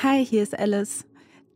[0.00, 1.04] Hi, hier ist Alice.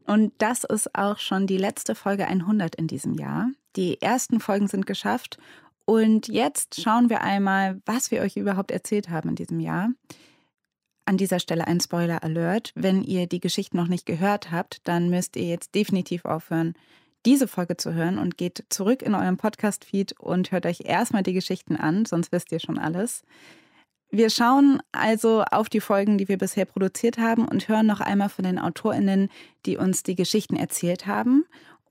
[0.04, 3.52] Und das ist auch schon die letzte Folge 100 in diesem Jahr.
[3.76, 5.38] Die ersten Folgen sind geschafft.
[5.84, 9.90] Und jetzt schauen wir einmal, was wir euch überhaupt erzählt haben in diesem Jahr.
[11.04, 12.72] An dieser Stelle ein Spoiler-Alert.
[12.74, 16.74] Wenn ihr die Geschichte noch nicht gehört habt, dann müsst ihr jetzt definitiv aufhören,
[17.24, 21.32] diese Folge zu hören und geht zurück in euren Podcast-Feed und hört euch erstmal die
[21.32, 23.22] Geschichten an, sonst wisst ihr schon alles.
[24.14, 28.28] Wir schauen also auf die Folgen, die wir bisher produziert haben und hören noch einmal
[28.28, 29.30] von den AutorInnen,
[29.64, 31.46] die uns die Geschichten erzählt haben.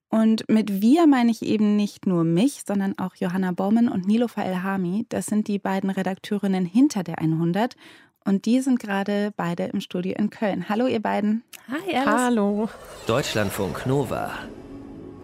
[0.10, 4.44] Und mit wir meine ich eben nicht nur mich, sondern auch Johanna Baumann und Nilofa
[4.44, 5.08] Elhami.
[5.10, 7.76] Das sind die beiden Redakteurinnen hinter der 100.
[8.24, 10.70] Und die sind gerade beide im Studio in Köln.
[10.70, 11.44] Hallo, ihr beiden.
[11.70, 12.22] Hi, Alice.
[12.22, 12.70] Hallo.
[13.08, 14.32] Deutschlandfunk Nova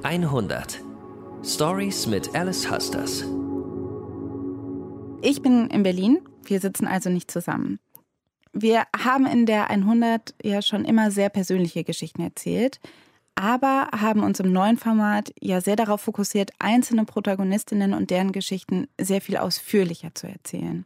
[0.01, 0.79] 100
[1.43, 3.23] Stories mit Alice Husters.
[5.21, 6.19] Ich bin in Berlin.
[6.43, 7.79] Wir sitzen also nicht zusammen.
[8.53, 12.79] Wir haben in der 100 ja schon immer sehr persönliche Geschichten erzählt,
[13.35, 18.87] aber haben uns im neuen Format ja sehr darauf fokussiert, einzelne Protagonistinnen und deren Geschichten
[18.99, 20.85] sehr viel ausführlicher zu erzählen.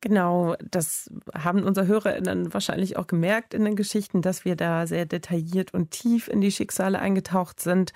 [0.00, 5.06] Genau, das haben unsere HörerInnen wahrscheinlich auch gemerkt in den Geschichten, dass wir da sehr
[5.06, 7.92] detailliert und tief in die Schicksale eingetaucht sind.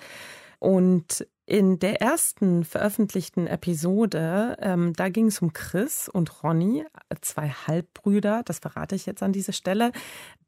[0.57, 6.85] Und in der ersten veröffentlichten Episode, ähm, da ging es um Chris und Ronny,
[7.21, 9.91] zwei Halbbrüder, das verrate ich jetzt an dieser Stelle,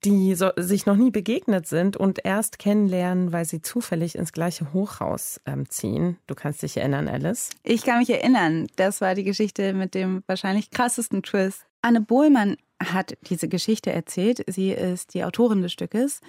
[0.03, 4.73] die so, sich noch nie begegnet sind und erst kennenlernen, weil sie zufällig ins gleiche
[4.73, 6.17] Hochhaus ähm, ziehen.
[6.27, 7.49] Du kannst dich erinnern, Alice?
[7.63, 8.67] Ich kann mich erinnern.
[8.75, 11.65] Das war die Geschichte mit dem wahrscheinlich krassesten Twist.
[11.81, 14.43] Anne Bohlmann hat diese Geschichte erzählt.
[14.45, 16.21] Sie ist die Autorin des Stückes.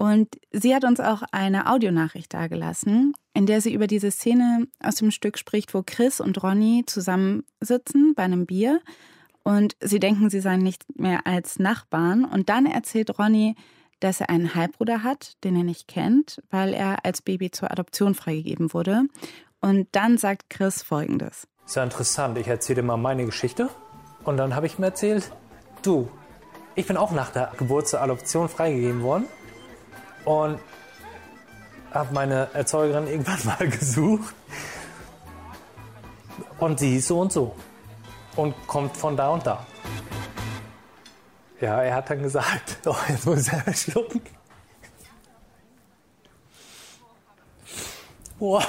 [0.00, 4.94] Und sie hat uns auch eine Audionachricht dargelassen, in der sie über diese Szene aus
[4.94, 8.80] dem Stück spricht, wo Chris und Ronny zusammensitzen bei einem Bier
[9.42, 12.24] und sie denken, sie seien nicht mehr als Nachbarn.
[12.24, 13.56] Und dann erzählt Ronny,
[14.00, 18.14] dass er einen Halbbruder hat, den er nicht kennt, weil er als Baby zur Adoption
[18.14, 19.02] freigegeben wurde.
[19.60, 21.46] Und dann sagt Chris Folgendes.
[21.66, 22.38] Sehr interessant.
[22.38, 23.68] Ich erzähle mal meine Geschichte.
[24.24, 25.30] Und dann habe ich mir erzählt,
[25.82, 26.08] du,
[26.74, 29.26] ich bin auch nach der Geburt zur Adoption freigegeben worden.
[30.24, 30.60] Und
[31.92, 34.34] habe meine Erzeugerin irgendwann mal gesucht.
[36.58, 37.54] Und sie ist so und so.
[38.36, 39.66] Und kommt von da und da.
[41.60, 44.22] Ja, er hat dann gesagt, oh, jetzt muss selber schlucken.
[48.38, 48.64] Boah.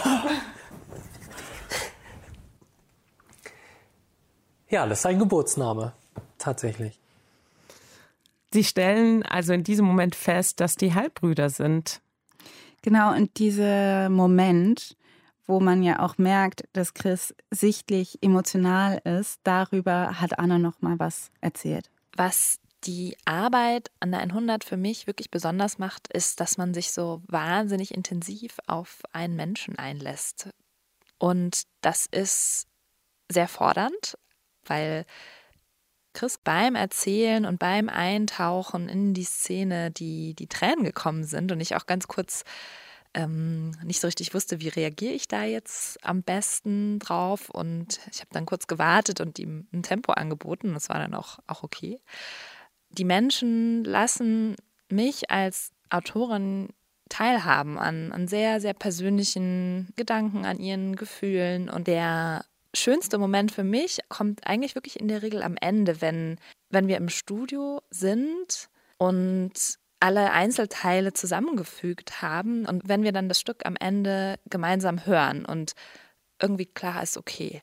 [4.69, 5.93] Ja, das ist ein Geburtsname.
[6.37, 7.00] Tatsächlich.
[8.53, 12.01] Sie stellen also in diesem Moment fest, dass die Halbbrüder sind.
[12.81, 14.97] Genau, und dieser Moment,
[15.45, 20.99] wo man ja auch merkt, dass Chris sichtlich emotional ist, darüber hat Anna noch mal
[20.99, 21.89] was erzählt.
[22.17, 26.91] Was die Arbeit an der 100 für mich wirklich besonders macht, ist, dass man sich
[26.91, 30.49] so wahnsinnig intensiv auf einen Menschen einlässt.
[31.19, 32.67] Und das ist
[33.31, 34.17] sehr fordernd,
[34.65, 35.05] weil
[36.13, 41.61] Chris beim Erzählen und beim Eintauchen in die Szene die, die Tränen gekommen sind und
[41.61, 42.43] ich auch ganz kurz
[43.13, 47.49] ähm, nicht so richtig wusste, wie reagiere ich da jetzt am besten drauf.
[47.49, 50.73] Und ich habe dann kurz gewartet und ihm ein Tempo angeboten.
[50.73, 51.99] Das war dann auch, auch okay.
[52.89, 54.55] Die Menschen lassen
[54.89, 56.69] mich als Autorin
[57.09, 61.69] teilhaben an, an sehr, sehr persönlichen Gedanken, an ihren Gefühlen.
[61.69, 66.39] Und der schönste Moment für mich kommt eigentlich wirklich in der Regel am Ende, wenn,
[66.69, 73.39] wenn wir im Studio sind und alle Einzelteile zusammengefügt haben und wenn wir dann das
[73.39, 75.73] Stück am Ende gemeinsam hören und
[76.41, 77.61] irgendwie klar ist, okay,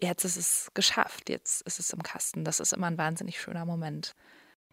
[0.00, 2.44] jetzt ist es geschafft, jetzt ist es im Kasten.
[2.44, 4.14] Das ist immer ein wahnsinnig schöner Moment.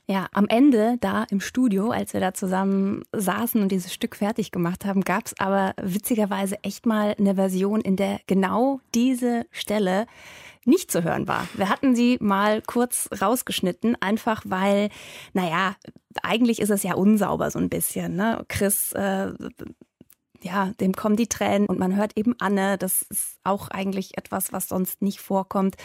[0.07, 4.51] Ja, am Ende da im Studio, als wir da zusammen saßen und dieses Stück fertig
[4.51, 10.07] gemacht haben, gab es aber witzigerweise echt mal eine Version, in der genau diese Stelle
[10.66, 11.47] nicht zu hören war.
[11.56, 14.90] Wir hatten sie mal kurz rausgeschnitten, einfach weil,
[15.34, 15.76] naja,
[16.22, 18.16] eigentlich ist es ja unsauber so ein bisschen.
[18.16, 18.43] Ne?
[18.47, 19.31] Chris äh,
[20.43, 22.78] ja, dem kommen die Tränen und man hört eben Anne.
[22.78, 25.76] Das ist auch eigentlich etwas, was sonst nicht vorkommt.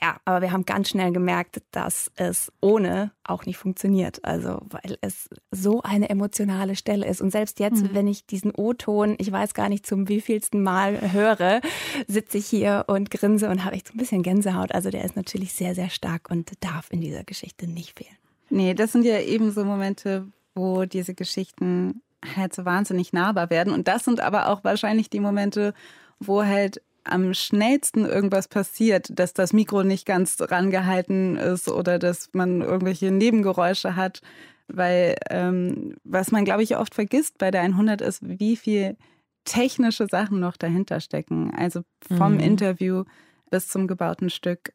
[0.00, 4.24] Ja, aber wir haben ganz schnell gemerkt, dass es ohne auch nicht funktioniert.
[4.24, 7.20] Also, weil es so eine emotionale Stelle ist.
[7.20, 7.90] Und selbst jetzt, mhm.
[7.92, 11.60] wenn ich diesen O-Ton, ich weiß gar nicht zum wievielsten Mal höre,
[12.06, 14.72] sitze ich hier und grinse und habe echt so ein bisschen Gänsehaut.
[14.72, 18.16] Also, der ist natürlich sehr, sehr stark und darf in dieser Geschichte nicht fehlen.
[18.50, 22.02] Nee, das sind ja eben so Momente, wo diese Geschichten
[22.36, 23.72] halt so wahnsinnig nahbar werden.
[23.72, 25.74] Und das sind aber auch wahrscheinlich die Momente,
[26.20, 32.30] wo halt am schnellsten irgendwas passiert, dass das Mikro nicht ganz rangehalten ist oder dass
[32.32, 34.20] man irgendwelche Nebengeräusche hat.
[34.68, 38.96] weil ähm, was man, glaube ich, oft vergisst bei der 100 ist, wie viel
[39.44, 41.52] technische Sachen noch dahinter stecken.
[41.54, 41.82] Also
[42.16, 42.40] vom mhm.
[42.40, 43.04] Interview
[43.50, 44.72] bis zum gebauten Stück.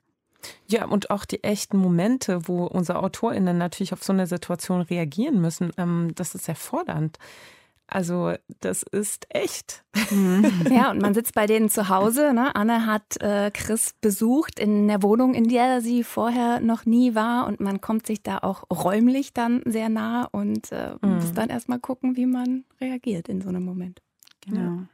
[0.68, 5.42] Ja, und auch die echten Momente, wo unsere AutorInnen natürlich auf so eine Situation reagieren
[5.42, 7.18] müssen, ähm, das ist sehr fordernd.
[7.88, 9.84] Also das ist echt.
[10.12, 10.46] Mhm.
[10.70, 12.34] Ja, und man sitzt bei denen zu Hause.
[12.34, 12.54] Ne?
[12.56, 17.48] Anne hat äh, Chris besucht in der Wohnung, in der sie vorher noch nie war.
[17.48, 21.16] Und man kommt sich da auch räumlich dann sehr nah und äh, mhm.
[21.16, 24.02] muss dann erstmal gucken, wie man reagiert in so einem Moment.
[24.46, 24.60] Genau.
[24.60, 24.88] Ja.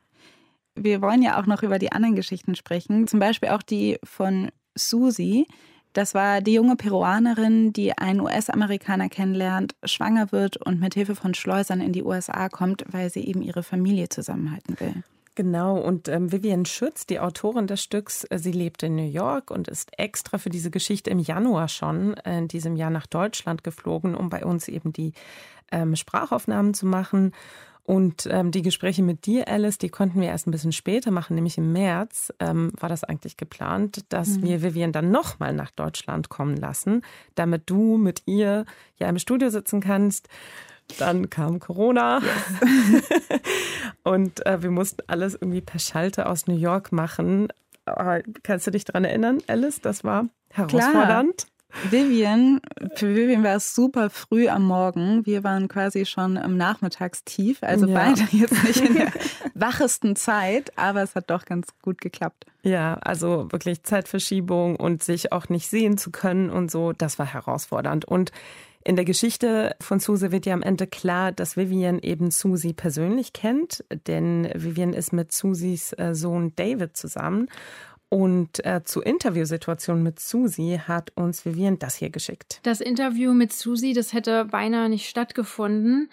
[0.76, 3.08] Wir wollen ja auch noch über die anderen Geschichten sprechen.
[3.08, 5.48] Zum Beispiel auch die von Susi.
[5.94, 11.34] Das war die junge Peruanerin, die einen US-Amerikaner kennenlernt, schwanger wird und mit Hilfe von
[11.36, 15.04] Schleusern in die USA kommt, weil sie eben ihre Familie zusammenhalten will.
[15.36, 19.50] Genau, und ähm, Vivian Schütz, die Autorin des Stücks, äh, sie lebt in New York
[19.50, 23.64] und ist extra für diese Geschichte im Januar schon äh, in diesem Jahr nach Deutschland
[23.64, 25.14] geflogen, um bei uns eben die
[25.72, 27.34] ähm, Sprachaufnahmen zu machen.
[27.86, 31.36] Und ähm, die Gespräche mit dir, Alice, die konnten wir erst ein bisschen später machen,
[31.36, 34.44] nämlich im März ähm, war das eigentlich geplant, dass mhm.
[34.44, 37.02] wir Vivian dann nochmal nach Deutschland kommen lassen,
[37.36, 38.66] damit du mit ihr
[38.98, 40.30] ja im Studio sitzen kannst.
[40.98, 43.04] Dann kam Corona yes.
[44.04, 47.50] und äh, wir mussten alles irgendwie per Schalter aus New York machen.
[47.86, 49.82] Aber kannst du dich daran erinnern, Alice?
[49.82, 51.36] Das war herausfordernd.
[51.38, 51.53] Klar.
[51.90, 52.62] Vivian,
[52.96, 55.26] für Vivian war es super früh am Morgen.
[55.26, 57.94] Wir waren quasi schon im Nachmittagstief, also ja.
[57.94, 59.12] beide jetzt nicht in der
[59.54, 62.46] wachesten Zeit, aber es hat doch ganz gut geklappt.
[62.64, 67.26] Ja, also wirklich Zeitverschiebung und sich auch nicht sehen zu können und so, das war
[67.26, 68.06] herausfordernd.
[68.06, 68.32] Und
[68.86, 73.32] in der Geschichte von Susie wird ja am Ende klar, dass Vivian eben Susie persönlich
[73.32, 77.48] kennt, denn Vivian ist mit Susies äh, Sohn David zusammen.
[78.14, 82.60] Und äh, zur Interviewsituation mit Susi hat uns Vivian das hier geschickt.
[82.62, 86.12] Das Interview mit Susi, das hätte beinahe nicht stattgefunden,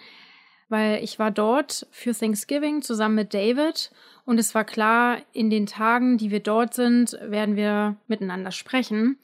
[0.71, 3.91] weil ich war dort für Thanksgiving zusammen mit David
[4.25, 9.19] und es war klar, in den Tagen, die wir dort sind, werden wir miteinander sprechen.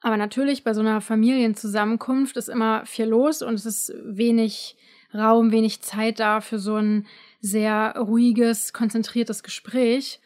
[0.00, 4.78] Aber natürlich bei so einer Familienzusammenkunft ist immer viel los und es ist wenig
[5.12, 7.06] Raum, wenig Zeit da für so ein
[7.42, 10.20] sehr ruhiges, konzentriertes Gespräch.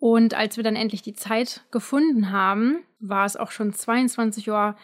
[0.00, 4.74] Und als wir dann endlich die Zeit gefunden haben, war es auch schon 22 Uhr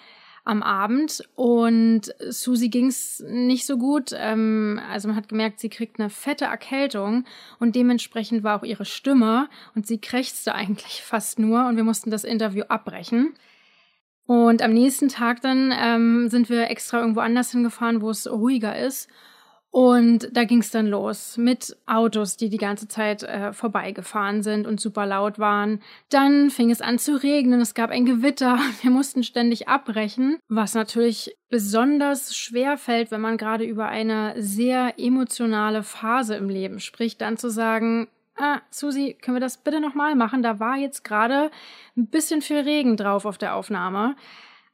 [0.44, 4.12] am Abend und Susi ging es nicht so gut.
[4.16, 7.24] Ähm, also man hat gemerkt, sie kriegt eine fette Erkältung
[7.58, 12.10] und dementsprechend war auch ihre Stimme und sie krächzte eigentlich fast nur und wir mussten
[12.10, 13.34] das Interview abbrechen.
[14.26, 18.78] Und am nächsten Tag dann ähm, sind wir extra irgendwo anders hingefahren, wo es ruhiger
[18.78, 19.08] ist.
[19.76, 24.66] Und da ging es dann los mit Autos, die die ganze Zeit äh, vorbeigefahren sind
[24.66, 25.82] und super laut waren.
[26.08, 30.72] Dann fing es an zu regnen, es gab ein Gewitter, wir mussten ständig abbrechen, was
[30.72, 37.20] natürlich besonders schwer fällt, wenn man gerade über eine sehr emotionale Phase im Leben spricht,
[37.20, 38.08] dann zu sagen,
[38.38, 40.42] ah, Susi, können wir das bitte nochmal machen?
[40.42, 41.50] Da war jetzt gerade
[41.98, 44.16] ein bisschen viel Regen drauf auf der Aufnahme,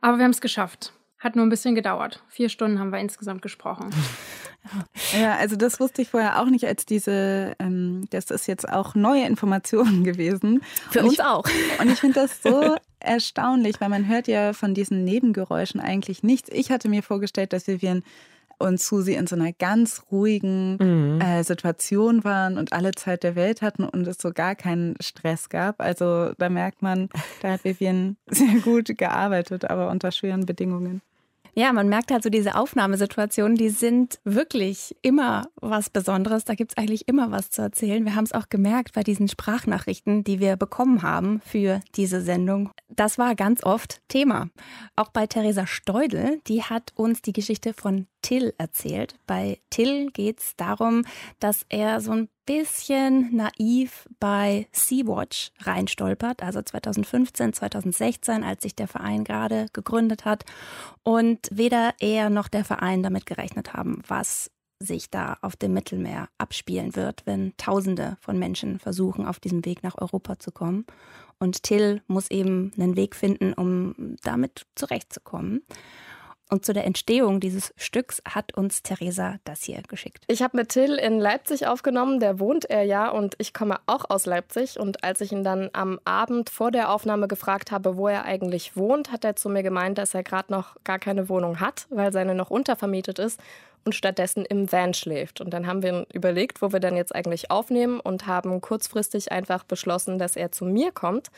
[0.00, 0.92] aber wir haben es geschafft.
[1.22, 2.20] Hat nur ein bisschen gedauert.
[2.28, 3.90] Vier Stunden haben wir insgesamt gesprochen.
[5.20, 8.94] Ja, also das wusste ich vorher auch nicht, als diese, ähm, das ist jetzt auch
[8.94, 10.62] neue Informationen gewesen.
[10.90, 11.44] Für und uns ich, auch.
[11.80, 16.48] Und ich finde das so erstaunlich, weil man hört ja von diesen Nebengeräuschen eigentlich nichts.
[16.52, 18.04] Ich hatte mir vorgestellt, dass Vivian
[18.58, 21.20] und Susi in so einer ganz ruhigen mhm.
[21.20, 25.48] äh, Situation waren und alle Zeit der Welt hatten und es so gar keinen Stress
[25.48, 25.80] gab.
[25.80, 27.08] Also da merkt man,
[27.40, 31.02] da hat Vivian sehr gut gearbeitet, aber unter schweren Bedingungen.
[31.54, 36.44] Ja, man merkt halt so diese Aufnahmesituationen, die sind wirklich immer was Besonderes.
[36.44, 38.06] Da gibt's eigentlich immer was zu erzählen.
[38.06, 42.70] Wir haben es auch gemerkt bei diesen Sprachnachrichten, die wir bekommen haben für diese Sendung.
[42.88, 44.48] Das war ganz oft Thema.
[44.96, 49.16] Auch bei Theresa Steudel, die hat uns die Geschichte von Till erzählt.
[49.26, 51.04] Bei Till geht's darum,
[51.40, 58.88] dass er so ein bisschen naiv bei Sea-Watch reinstolpert, also 2015, 2016, als sich der
[58.88, 60.44] Verein gerade gegründet hat.
[61.02, 64.50] Und weder er noch der Verein damit gerechnet haben, was
[64.82, 69.82] sich da auf dem Mittelmeer abspielen wird, wenn Tausende von Menschen versuchen, auf diesem Weg
[69.82, 70.86] nach Europa zu kommen.
[71.38, 75.62] Und Till muss eben einen Weg finden, um damit zurechtzukommen.
[76.52, 80.22] Und zu der Entstehung dieses Stücks hat uns Theresa das hier geschickt.
[80.26, 84.10] Ich habe mit Till in Leipzig aufgenommen, der wohnt er ja und ich komme auch
[84.10, 84.78] aus Leipzig.
[84.78, 88.76] Und als ich ihn dann am Abend vor der Aufnahme gefragt habe, wo er eigentlich
[88.76, 92.12] wohnt, hat er zu mir gemeint, dass er gerade noch gar keine Wohnung hat, weil
[92.12, 93.40] seine noch untervermietet ist
[93.86, 95.40] und stattdessen im Van schläft.
[95.40, 99.64] Und dann haben wir überlegt, wo wir dann jetzt eigentlich aufnehmen und haben kurzfristig einfach
[99.64, 101.30] beschlossen, dass er zu mir kommt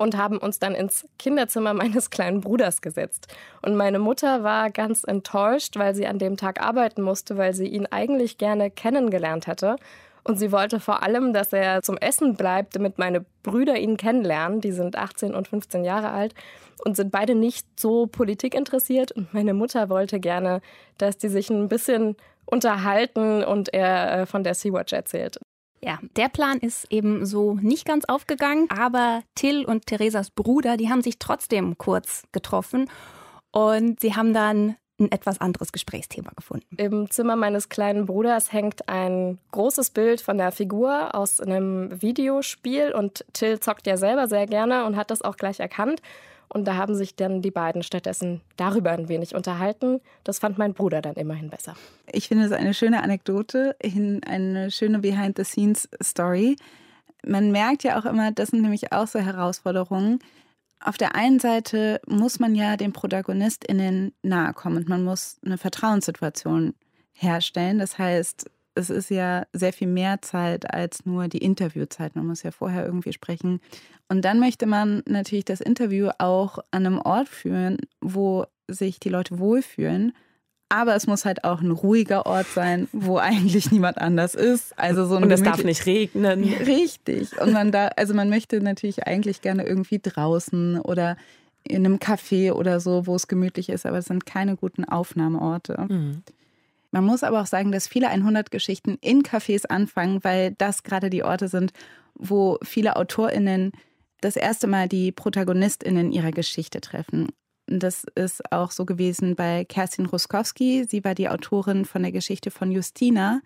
[0.00, 3.28] und haben uns dann ins Kinderzimmer meines kleinen Bruders gesetzt.
[3.60, 7.66] Und meine Mutter war ganz enttäuscht, weil sie an dem Tag arbeiten musste, weil sie
[7.66, 9.76] ihn eigentlich gerne kennengelernt hätte.
[10.24, 14.62] Und sie wollte vor allem, dass er zum Essen bleibt, damit meine Brüder ihn kennenlernen.
[14.62, 16.34] Die sind 18 und 15 Jahre alt
[16.82, 19.12] und sind beide nicht so politikinteressiert.
[19.12, 20.62] Und meine Mutter wollte gerne,
[20.96, 22.16] dass die sich ein bisschen
[22.46, 25.38] unterhalten und er äh, von der Sea-Watch erzählt.
[25.82, 30.90] Ja, der Plan ist eben so nicht ganz aufgegangen, aber Till und Theresas Bruder, die
[30.90, 32.90] haben sich trotzdem kurz getroffen
[33.50, 36.76] und sie haben dann ein etwas anderes Gesprächsthema gefunden.
[36.76, 42.92] Im Zimmer meines kleinen Bruders hängt ein großes Bild von der Figur aus einem Videospiel
[42.92, 46.02] und Till zockt ja selber sehr gerne und hat das auch gleich erkannt.
[46.52, 50.00] Und da haben sich dann die beiden stattdessen darüber ein wenig unterhalten.
[50.24, 51.76] Das fand mein Bruder dann immerhin besser.
[52.10, 53.76] Ich finde es eine schöne Anekdote,
[54.26, 56.56] eine schöne Behind-the-Scenes-Story.
[57.24, 60.18] Man merkt ja auch immer, das sind nämlich auch so Herausforderungen.
[60.82, 65.58] Auf der einen Seite muss man ja den ProtagonistInnen nahe kommen und man muss eine
[65.58, 66.74] Vertrauenssituation
[67.12, 67.78] herstellen.
[67.78, 72.16] Das heißt, es ist ja sehr viel mehr Zeit als nur die Interviewzeit.
[72.16, 73.60] Man muss ja vorher irgendwie sprechen.
[74.08, 79.08] Und dann möchte man natürlich das Interview auch an einem Ort führen, wo sich die
[79.08, 80.12] Leute wohlfühlen.
[80.68, 84.78] Aber es muss halt auch ein ruhiger Ort sein, wo eigentlich niemand anders ist.
[84.78, 86.44] Also so und es darf nicht regnen.
[86.66, 87.40] Richtig.
[87.40, 91.16] Und man da, also man möchte natürlich eigentlich gerne irgendwie draußen oder
[91.64, 95.86] in einem Café oder so, wo es gemütlich ist, aber es sind keine guten Aufnahmeorte.
[95.88, 96.22] Mhm.
[96.90, 101.10] Man muss aber auch sagen, dass viele 100 Geschichten in Cafés anfangen, weil das gerade
[101.10, 101.72] die Orte sind,
[102.14, 103.72] wo viele AutorInnen
[104.20, 107.28] das erste Mal die ProtagonistInnen ihrer Geschichte treffen.
[107.66, 110.84] Das ist auch so gewesen bei Kerstin Ruskowski.
[110.88, 113.40] Sie war die Autorin von der Geschichte von Justina.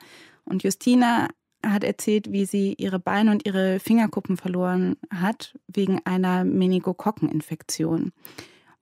[0.44, 1.28] Und Justina
[1.64, 8.12] hat erzählt, wie sie ihre Beine und ihre Fingerkuppen verloren hat wegen einer Meningokokkeninfektion.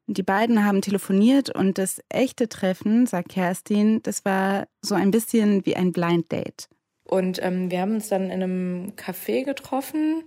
[0.07, 5.65] Die beiden haben telefoniert und das echte Treffen, sagt Kerstin, das war so ein bisschen
[5.65, 6.69] wie ein Blind Date.
[7.05, 10.25] Und ähm, wir haben uns dann in einem Café getroffen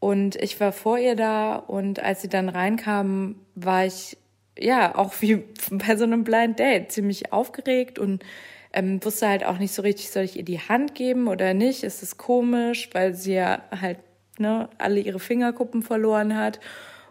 [0.00, 4.16] und ich war vor ihr da und als sie dann reinkam, war ich
[4.58, 5.36] ja auch wie
[5.70, 8.24] bei so einem Blind Date ziemlich aufgeregt und
[8.72, 11.84] ähm, wusste halt auch nicht so richtig, soll ich ihr die Hand geben oder nicht?
[11.84, 13.98] Ist es komisch, weil sie ja halt
[14.38, 16.60] ne, alle ihre Fingerkuppen verloren hat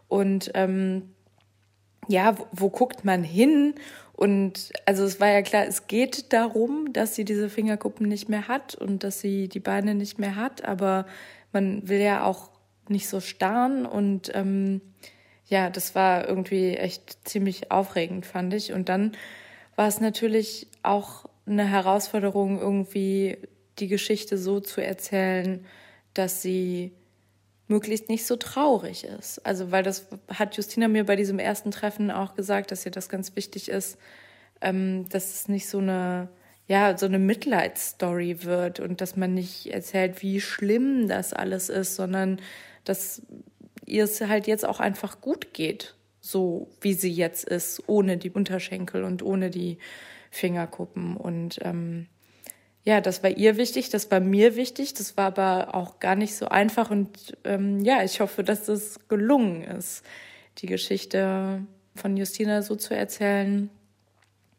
[0.08, 1.13] und ähm,
[2.08, 3.76] ja, wo, wo guckt man hin?
[4.14, 8.48] Und also es war ja klar, es geht darum, dass sie diese Fingerkuppen nicht mehr
[8.48, 11.06] hat und dass sie die Beine nicht mehr hat, aber
[11.52, 12.50] man will ja auch
[12.90, 14.82] nicht so starren und ähm,
[15.46, 18.74] ja, das war irgendwie echt ziemlich aufregend, fand ich.
[18.74, 19.14] Und dann
[19.76, 23.38] war es natürlich auch eine Herausforderung, irgendwie
[23.80, 25.66] die Geschichte so zu erzählen,
[26.14, 26.92] dass sie
[27.68, 29.46] möglichst nicht so traurig ist.
[29.46, 33.10] Also, weil das hat Justina mir bei diesem ersten Treffen auch gesagt, dass ihr das
[33.10, 33.98] ganz wichtig ist,
[34.62, 36.30] ähm, dass es nicht so eine,
[36.68, 41.96] ja, so eine Mitleidsstory wird und dass man nicht erzählt, wie schlimm das alles ist,
[41.96, 42.40] sondern
[42.84, 43.22] dass
[43.86, 48.32] ihr es halt jetzt auch einfach gut geht, so wie sie jetzt ist, ohne die
[48.32, 49.78] Unterschenkel und ohne die
[50.30, 52.08] Fingerkuppen und ähm,
[52.88, 56.38] ja, das war ihr wichtig, das war mir wichtig, das war aber auch gar nicht
[56.38, 60.03] so einfach und ähm, ja, ich hoffe, dass es gelungen ist,
[60.60, 61.65] die Geschichte
[61.96, 63.70] von Justina so zu erzählen,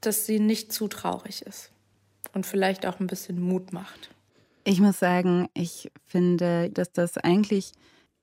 [0.03, 1.73] dass sie nicht zu traurig ist
[2.35, 4.11] und vielleicht auch ein bisschen Mut macht.
[4.65, 7.73] Ich muss sagen, ich finde, dass das eigentlich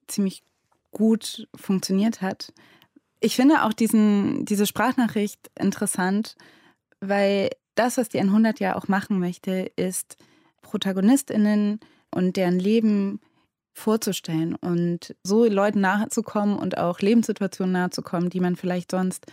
[0.05, 0.43] ziemlich
[0.91, 2.53] gut funktioniert hat.
[3.21, 6.35] Ich finde auch diesen, diese Sprachnachricht interessant,
[6.99, 10.17] weil das, was die 100 ja auch machen möchte, ist
[10.61, 11.79] ProtagonistInnen
[12.11, 13.19] und deren Leben
[13.73, 19.25] vorzustellen und so Leuten nahezukommen und auch Lebenssituationen nahezukommen, die man vielleicht sonst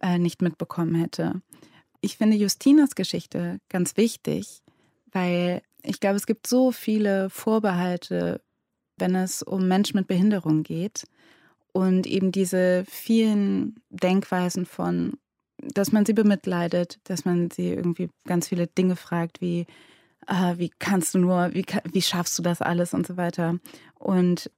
[0.00, 1.40] äh, nicht mitbekommen hätte.
[2.00, 4.62] Ich finde Justinas Geschichte ganz wichtig,
[5.12, 8.42] weil ich glaube, es gibt so viele Vorbehalte,
[8.98, 11.04] wenn es um Menschen mit Behinderung geht
[11.72, 15.14] und eben diese vielen Denkweisen von
[15.72, 19.66] dass man sie bemitleidet, dass man sie irgendwie ganz viele Dinge fragt, wie,
[20.26, 23.58] äh, wie kannst du nur, wie, wie schaffst du das alles und so weiter.
[23.98, 24.50] Und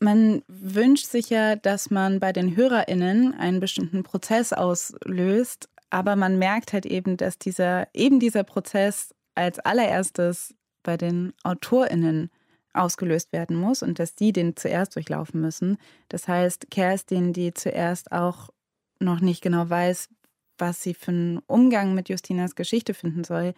[0.00, 6.38] man wünscht sich ja, dass man bei den HörerInnen einen bestimmten Prozess auslöst, aber man
[6.38, 12.30] merkt halt eben, dass dieser, eben dieser Prozess als allererstes bei den AutorInnen
[12.72, 15.78] ausgelöst werden muss und dass die den zuerst durchlaufen müssen.
[16.08, 18.50] Das heißt, Kerstin, die zuerst auch
[18.98, 20.08] noch nicht genau weiß,
[20.58, 23.54] was sie für einen Umgang mit Justinas Geschichte finden soll,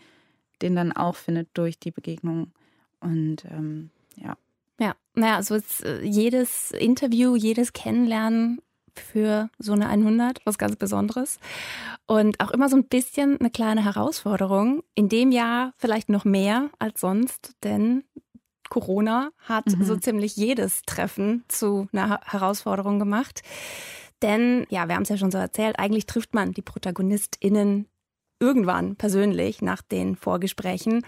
[0.62, 2.52] den dann auch findet durch die Begegnung.
[3.00, 4.36] Und ähm, ja,
[4.78, 8.60] Ja, naja, also ist, äh, jedes Interview, jedes Kennenlernen
[8.98, 11.38] für so eine 100, was ganz Besonderes.
[12.06, 14.82] Und auch immer so ein bisschen eine kleine Herausforderung.
[14.94, 18.04] In dem Jahr vielleicht noch mehr als sonst, denn
[18.68, 19.84] Corona hat mhm.
[19.84, 23.42] so ziemlich jedes Treffen zu einer Herausforderung gemacht.
[24.22, 27.86] Denn, ja, wir haben es ja schon so erzählt, eigentlich trifft man die ProtagonistInnen
[28.40, 31.04] irgendwann persönlich nach den Vorgesprächen.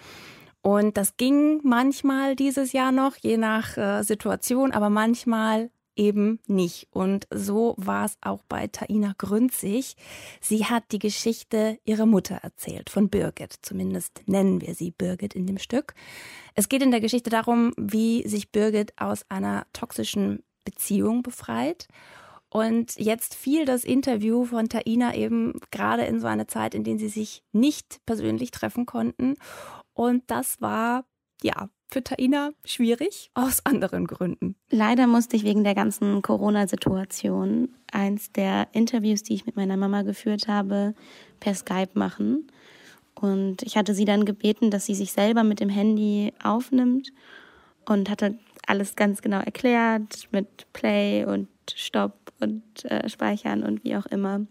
[0.61, 6.87] Und das ging manchmal dieses Jahr noch, je nach äh, Situation, aber manchmal eben nicht.
[6.91, 9.97] Und so war es auch bei Taina Grünzig.
[10.41, 13.55] Sie hat die Geschichte ihrer Mutter erzählt, von Birgit.
[13.63, 15.95] Zumindest nennen wir sie Birgit in dem Stück.
[16.55, 21.89] Es geht in der Geschichte darum, wie sich Birgit aus einer toxischen Beziehung befreit.
[22.51, 26.99] Und jetzt fiel das Interview von Taina eben gerade in so eine Zeit, in der
[26.99, 29.35] sie sich nicht persönlich treffen konnten.
[29.93, 31.05] Und das war,
[31.43, 34.57] ja, für Taina schwierig, aus anderen Gründen.
[34.71, 40.03] Leider musste ich wegen der ganzen Corona-Situation eins der Interviews, die ich mit meiner Mama
[40.03, 40.95] geführt habe,
[41.41, 42.51] per Skype machen.
[43.15, 47.11] Und ich hatte sie dann gebeten, dass sie sich selber mit dem Handy aufnimmt
[47.87, 48.39] und hatte
[48.69, 54.47] alles ganz genau erklärt mit Play und Stopp und äh, Speichern und wie auch immer.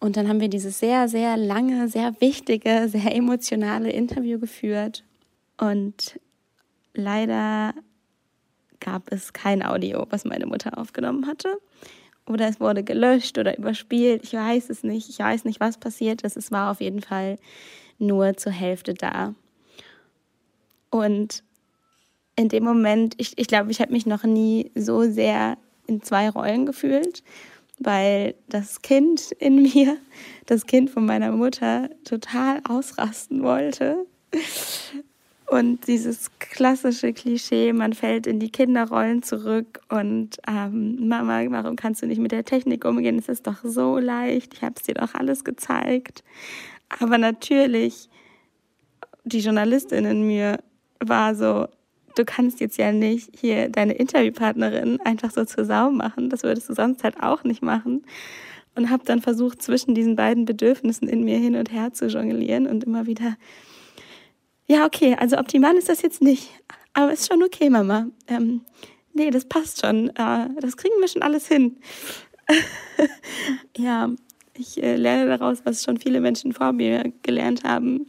[0.00, 5.04] Und dann haben wir dieses sehr, sehr lange, sehr wichtige, sehr emotionale Interview geführt.
[5.56, 6.20] Und
[6.94, 7.74] leider
[8.80, 11.58] gab es kein Audio, was meine Mutter aufgenommen hatte.
[12.26, 14.22] Oder es wurde gelöscht oder überspielt.
[14.22, 15.08] Ich weiß es nicht.
[15.08, 16.36] Ich weiß nicht, was passiert ist.
[16.36, 17.36] Es war auf jeden Fall
[17.98, 19.34] nur zur Hälfte da.
[20.90, 21.42] Und
[22.38, 26.30] in dem Moment, ich, ich glaube, ich habe mich noch nie so sehr in zwei
[26.30, 27.24] Rollen gefühlt,
[27.80, 29.96] weil das Kind in mir,
[30.46, 34.06] das Kind von meiner Mutter, total ausrasten wollte.
[35.46, 42.02] Und dieses klassische Klischee, man fällt in die Kinderrollen zurück und ähm, Mama, warum kannst
[42.02, 43.18] du nicht mit der Technik umgehen?
[43.18, 46.22] Es ist doch so leicht, ich habe es dir doch alles gezeigt.
[47.00, 48.08] Aber natürlich,
[49.24, 50.58] die Journalistin in mir
[51.00, 51.66] war so,
[52.18, 56.30] du kannst jetzt ja nicht hier deine Interviewpartnerin einfach so zur Sau machen.
[56.30, 58.04] Das würdest du sonst halt auch nicht machen.
[58.74, 62.66] Und habe dann versucht, zwischen diesen beiden Bedürfnissen in mir hin und her zu jonglieren
[62.66, 63.36] und immer wieder,
[64.66, 66.50] ja, okay, also optimal ist das jetzt nicht,
[66.92, 68.06] aber ist schon okay, Mama.
[68.28, 68.60] Ähm,
[69.14, 70.10] nee, das passt schon.
[70.10, 71.78] Äh, das kriegen wir schon alles hin.
[73.76, 74.10] ja,
[74.54, 78.06] ich äh, lerne daraus, was schon viele Menschen vor mir gelernt haben.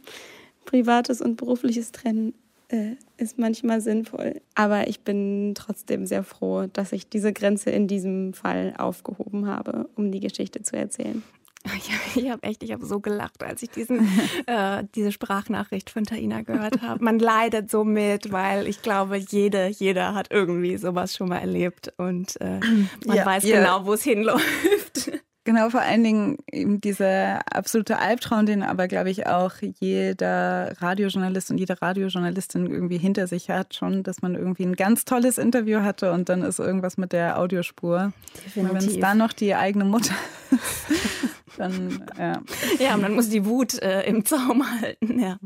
[0.66, 2.34] Privates und berufliches Trennen
[2.70, 4.40] äh, ist manchmal sinnvoll.
[4.54, 9.88] Aber ich bin trotzdem sehr froh, dass ich diese Grenze in diesem Fall aufgehoben habe,
[9.96, 11.22] um die Geschichte zu erzählen.
[11.76, 14.08] Ich, ich habe echt, ich habe so gelacht, als ich diesen,
[14.46, 17.04] äh, diese Sprachnachricht von Taina gehört habe.
[17.04, 21.92] Man leidet so mit, weil ich glaube, jede, jeder hat irgendwie sowas schon mal erlebt
[21.98, 22.60] und äh,
[23.06, 23.58] man ja, weiß ja.
[23.58, 25.19] genau, wo es hinläuft.
[25.44, 31.50] Genau, vor allen Dingen eben dieser absolute Albtraum, den aber, glaube ich, auch jeder Radiojournalist
[31.50, 35.80] und jede Radiojournalistin irgendwie hinter sich hat, schon, dass man irgendwie ein ganz tolles Interview
[35.80, 38.12] hatte und dann ist irgendwas mit der Audiospur.
[38.54, 40.14] Wenn es dann noch die eigene Mutter
[40.50, 42.42] ist, dann, ja.
[42.78, 45.38] Ja, man muss die Wut äh, im Zaum halten, ja.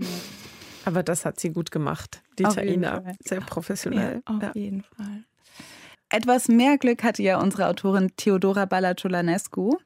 [0.84, 3.02] Aber das hat sie gut gemacht, die Taina.
[3.24, 4.22] Sehr professionell.
[4.26, 4.50] Ja, auf ja.
[4.54, 5.24] jeden Fall.
[6.14, 9.78] Etwas mehr Glück hatte ja unsere Autorin Theodora Balaculanescu.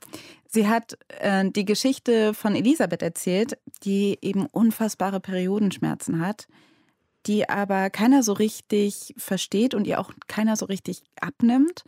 [0.47, 6.47] Sie hat äh, die Geschichte von Elisabeth erzählt, die eben unfassbare Periodenschmerzen hat,
[7.25, 11.85] die aber keiner so richtig versteht und ihr auch keiner so richtig abnimmt,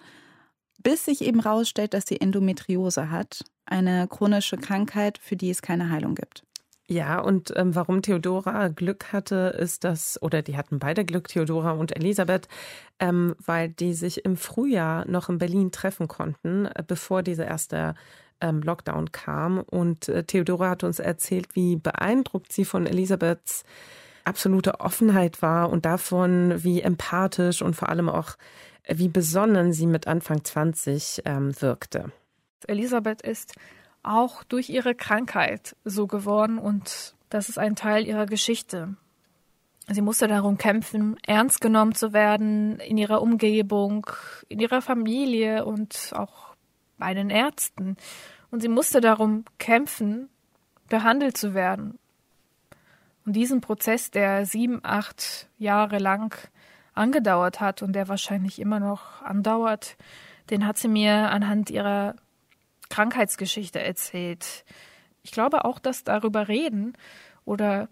[0.83, 5.91] bis sich eben rausstellt, dass sie Endometriose hat, eine chronische Krankheit, für die es keine
[5.91, 6.45] Heilung gibt.
[6.91, 11.71] Ja, und ähm, warum Theodora Glück hatte, ist das, oder die hatten beide Glück, Theodora
[11.71, 12.49] und Elisabeth,
[12.99, 17.95] ähm, weil die sich im Frühjahr noch in Berlin treffen konnten, äh, bevor dieser erste
[18.41, 19.61] ähm, Lockdown kam.
[19.61, 23.63] Und äh, Theodora hat uns erzählt, wie beeindruckt sie von Elisabeths
[24.25, 28.31] absolute Offenheit war und davon, wie empathisch und vor allem auch,
[28.83, 32.11] äh, wie besonnen sie mit Anfang 20 ähm, wirkte.
[32.67, 33.55] Elisabeth ist
[34.03, 38.97] auch durch ihre Krankheit so geworden und das ist ein Teil ihrer Geschichte.
[39.89, 44.07] Sie musste darum kämpfen, ernst genommen zu werden in ihrer Umgebung,
[44.49, 46.55] in ihrer Familie und auch
[46.99, 47.97] bei den Ärzten.
[48.51, 50.29] Und sie musste darum kämpfen,
[50.89, 51.99] behandelt zu werden.
[53.27, 56.37] Und diesen Prozess, der sieben, acht Jahre lang
[56.95, 59.97] angedauert hat und der wahrscheinlich immer noch andauert,
[60.51, 62.17] den hat sie mir anhand ihrer
[62.91, 64.65] Krankheitsgeschichte erzählt.
[65.23, 66.93] Ich glaube auch, dass darüber reden
[67.45, 67.89] oder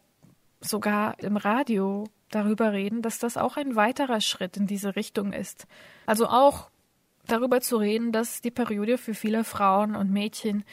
[0.60, 5.66] sogar im Radio darüber reden, dass das auch ein weiterer Schritt in diese Richtung ist.
[6.04, 6.70] Also auch
[7.26, 10.64] darüber zu reden, dass die Periode für viele Frauen und Mädchen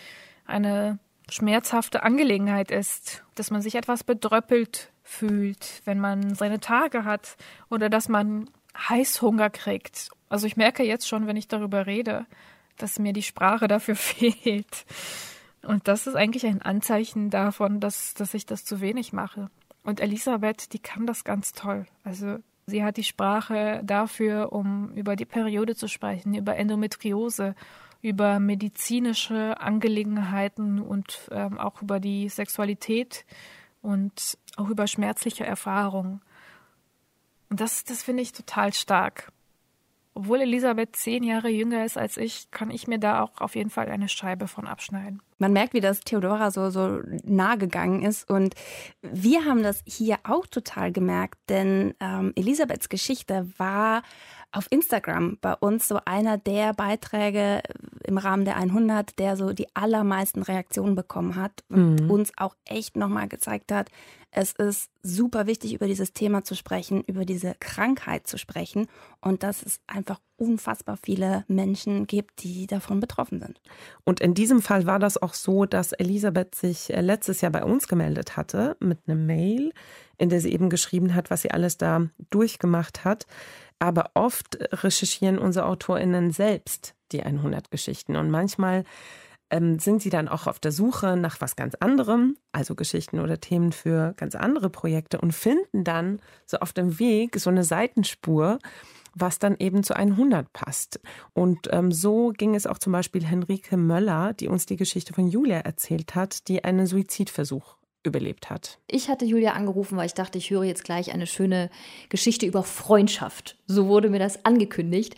[0.45, 7.35] eine schmerzhafte Angelegenheit ist, dass man sich etwas bedröppelt fühlt, wenn man seine Tage hat
[7.69, 10.09] oder dass man Heißhunger kriegt.
[10.29, 12.25] Also ich merke jetzt schon, wenn ich darüber rede,
[12.77, 14.85] dass mir die Sprache dafür fehlt.
[15.63, 19.49] Und das ist eigentlich ein Anzeichen davon, dass, dass ich das zu wenig mache.
[19.83, 21.85] Und Elisabeth, die kann das ganz toll.
[22.03, 27.55] Also sie hat die Sprache dafür, um über die Periode zu sprechen, über Endometriose,
[28.01, 33.25] über medizinische Angelegenheiten und ähm, auch über die Sexualität
[33.81, 36.21] und auch über schmerzliche Erfahrungen.
[37.49, 39.31] Und das, das finde ich total stark.
[40.17, 43.69] Obwohl Elisabeth zehn Jahre jünger ist als ich, kann ich mir da auch auf jeden
[43.69, 45.21] Fall eine Scheibe von abschneiden.
[45.39, 48.30] Man merkt, wie das Theodora so, so nah gegangen ist.
[48.30, 48.56] Und
[49.01, 54.04] wir haben das hier auch total gemerkt, denn ähm, Elisabeths Geschichte war
[54.54, 57.62] auf Instagram bei uns so einer der Beiträge
[58.06, 62.10] im Rahmen der 100, der so die allermeisten Reaktionen bekommen hat und mhm.
[62.10, 63.89] uns auch echt nochmal gezeigt hat,
[64.37, 68.87] es ist super wichtig, über dieses Thema zu sprechen, über diese Krankheit zu sprechen
[69.21, 73.61] und dass es einfach unfassbar viele Menschen gibt, die davon betroffen sind.
[74.03, 77.63] Und in diesem Fall war das auch so, dass Elisabeth sich äh, letztes Jahr bei
[77.63, 79.71] uns gemeldet hatte mit einem Mail,
[80.17, 83.27] in der sie eben geschrieben hat, was sie alles da durchgemacht hat.
[83.79, 88.83] Aber oft recherchieren unsere AutorInnen selbst die 100 Geschichten und manchmal
[89.49, 93.39] ähm, sind sie dann auch auf der Suche nach was ganz anderem, also Geschichten oder
[93.39, 98.60] Themen für ganz andere Projekte und finden dann so auf dem Weg so eine Seitenspur,
[99.13, 100.99] was dann eben zu 100 passt.
[101.34, 105.27] Und ähm, so ging es auch zum Beispiel Henrike Möller, die uns die Geschichte von
[105.27, 108.79] Julia erzählt hat, die einen Suizidversuch überlebt hat.
[108.88, 111.69] Ich hatte Julia angerufen, weil ich dachte, ich höre jetzt gleich eine schöne
[112.10, 113.58] Geschichte über Freundschaft.
[113.65, 115.15] So wurde mir das angekündigt.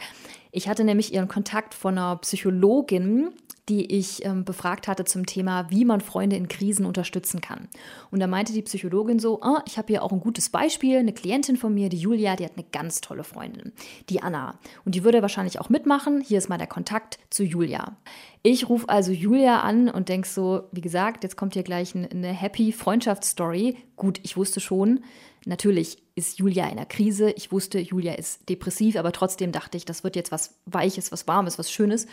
[0.51, 3.29] Ich hatte nämlich ihren Kontakt von einer Psychologin,
[3.69, 7.67] die ich ähm, befragt hatte zum Thema, wie man Freunde in Krisen unterstützen kann.
[8.11, 11.13] Und da meinte die Psychologin so, ah, ich habe hier auch ein gutes Beispiel, eine
[11.13, 13.73] Klientin von mir, die Julia, die hat eine ganz tolle Freundin,
[14.09, 14.57] die Anna.
[14.85, 16.21] Und die würde wahrscheinlich auch mitmachen.
[16.21, 17.97] Hier ist mal der Kontakt zu Julia.
[18.41, 22.29] Ich rufe also Julia an und denke so, wie gesagt, jetzt kommt hier gleich eine
[22.29, 23.75] happy Freundschaftsstory.
[23.97, 25.01] Gut, ich wusste schon,
[25.45, 27.31] natürlich ist Julia in einer Krise.
[27.31, 31.27] Ich wusste, Julia ist depressiv, aber trotzdem dachte ich, das wird jetzt was Weiches, was
[31.27, 32.07] Warmes, was Schönes.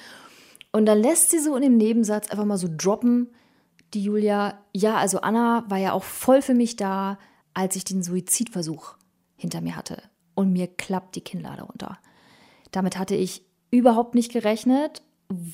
[0.74, 3.28] Und dann lässt sie so in dem Nebensatz einfach mal so droppen,
[3.94, 7.18] die Julia, ja, also Anna war ja auch voll für mich da,
[7.54, 8.96] als ich den Suizidversuch
[9.36, 10.02] hinter mir hatte.
[10.34, 11.98] Und mir klappt die Kinnlade runter.
[12.72, 15.02] Damit hatte ich überhaupt nicht gerechnet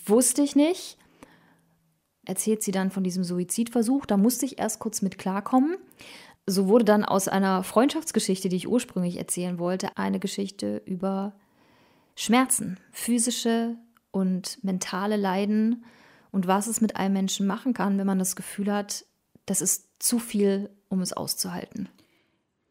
[0.07, 0.97] wusste ich nicht.
[2.25, 4.07] Erzählt sie dann von diesem Suizidversuch.
[4.07, 5.77] Da musste ich erst kurz mit klarkommen.
[6.47, 11.35] So wurde dann aus einer Freundschaftsgeschichte, die ich ursprünglich erzählen wollte, eine Geschichte über
[12.17, 13.77] Schmerzen, physische
[14.11, 15.85] und mentale Leiden
[16.31, 19.05] und was es mit einem Menschen machen kann, wenn man das Gefühl hat,
[19.47, 21.89] das ist zu viel, um es auszuhalten.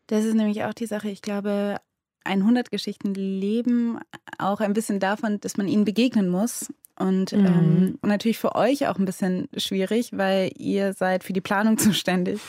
[0.08, 1.10] Das ist nämlich auch die Sache.
[1.10, 1.78] Ich glaube,
[2.24, 4.00] 100 Geschichten leben
[4.38, 7.46] auch ein bisschen davon, dass man ihnen begegnen muss und mhm.
[7.46, 12.40] ähm, natürlich für euch auch ein bisschen schwierig, weil ihr seid für die Planung zuständig.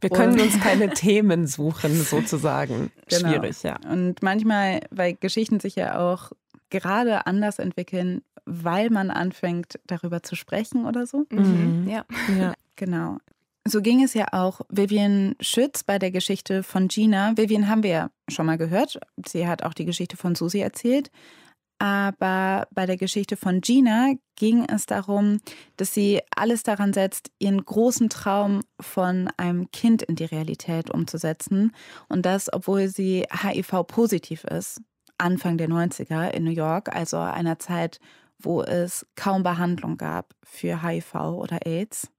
[0.00, 2.92] Wir können und uns keine Themen suchen, sozusagen.
[3.08, 3.28] Genau.
[3.28, 3.78] Schwierig, ja.
[3.90, 6.32] Und manchmal, weil Geschichten sich ja auch
[6.70, 11.26] gerade anders entwickeln, weil man anfängt, darüber zu sprechen oder so.
[11.30, 11.86] Mhm.
[11.88, 12.04] Ja.
[12.38, 12.54] ja.
[12.78, 13.16] Genau.
[13.66, 17.36] So ging es ja auch Vivian Schütz bei der Geschichte von Gina.
[17.36, 19.00] Vivian haben wir ja schon mal gehört.
[19.26, 21.10] Sie hat auch die Geschichte von Susi erzählt.
[21.78, 25.40] Aber bei der Geschichte von Gina ging es darum,
[25.76, 31.74] dass sie alles daran setzt, ihren großen Traum von einem Kind in die Realität umzusetzen.
[32.08, 34.80] Und das, obwohl sie HIV-positiv ist.
[35.18, 38.00] Anfang der 90er in New York, also einer Zeit,
[38.38, 42.10] wo es kaum Behandlung gab für HIV oder AIDS.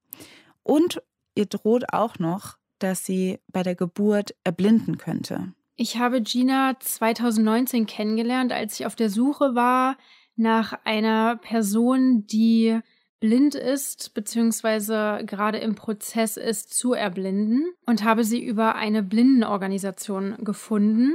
[0.63, 1.01] Und
[1.35, 5.53] ihr droht auch noch, dass sie bei der Geburt erblinden könnte.
[5.75, 9.97] Ich habe Gina 2019 kennengelernt, als ich auf der Suche war
[10.35, 12.79] nach einer Person, die
[13.19, 20.37] blind ist, beziehungsweise gerade im Prozess ist zu erblinden und habe sie über eine Blindenorganisation
[20.43, 21.13] gefunden.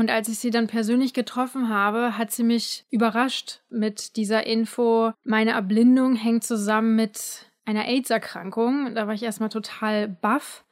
[0.00, 5.12] Und als ich sie dann persönlich getroffen habe, hat sie mich überrascht mit dieser Info.
[5.24, 8.94] Meine Erblindung hängt zusammen mit einer AIDS-Erkrankung.
[8.94, 10.64] Da war ich erstmal total baff.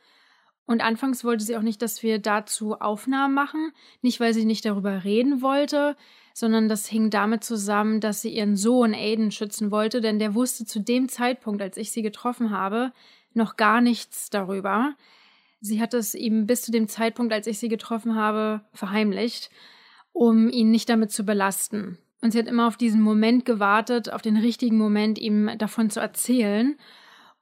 [0.65, 3.73] Und anfangs wollte sie auch nicht, dass wir dazu Aufnahmen machen.
[4.01, 5.95] Nicht, weil sie nicht darüber reden wollte,
[6.33, 10.65] sondern das hing damit zusammen, dass sie ihren Sohn Aiden schützen wollte, denn der wusste
[10.65, 12.93] zu dem Zeitpunkt, als ich sie getroffen habe,
[13.35, 14.95] noch gar nichts darüber.
[15.61, 19.51] Sie hat es ihm bis zu dem Zeitpunkt, als ich sie getroffen habe, verheimlicht,
[20.13, 21.99] um ihn nicht damit zu belasten.
[22.21, 26.01] Und sie hat immer auf diesen Moment gewartet, auf den richtigen Moment, ihm davon zu
[26.01, 26.77] erzählen.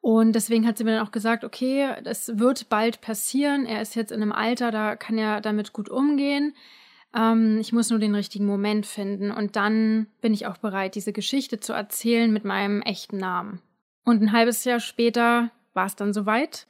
[0.00, 3.64] Und deswegen hat sie mir dann auch gesagt, okay, das wird bald passieren.
[3.66, 6.54] Er ist jetzt in einem Alter, da kann er damit gut umgehen.
[7.14, 9.30] Ähm, ich muss nur den richtigen Moment finden.
[9.30, 13.60] Und dann bin ich auch bereit, diese Geschichte zu erzählen mit meinem echten Namen.
[14.04, 16.66] Und ein halbes Jahr später war es dann soweit.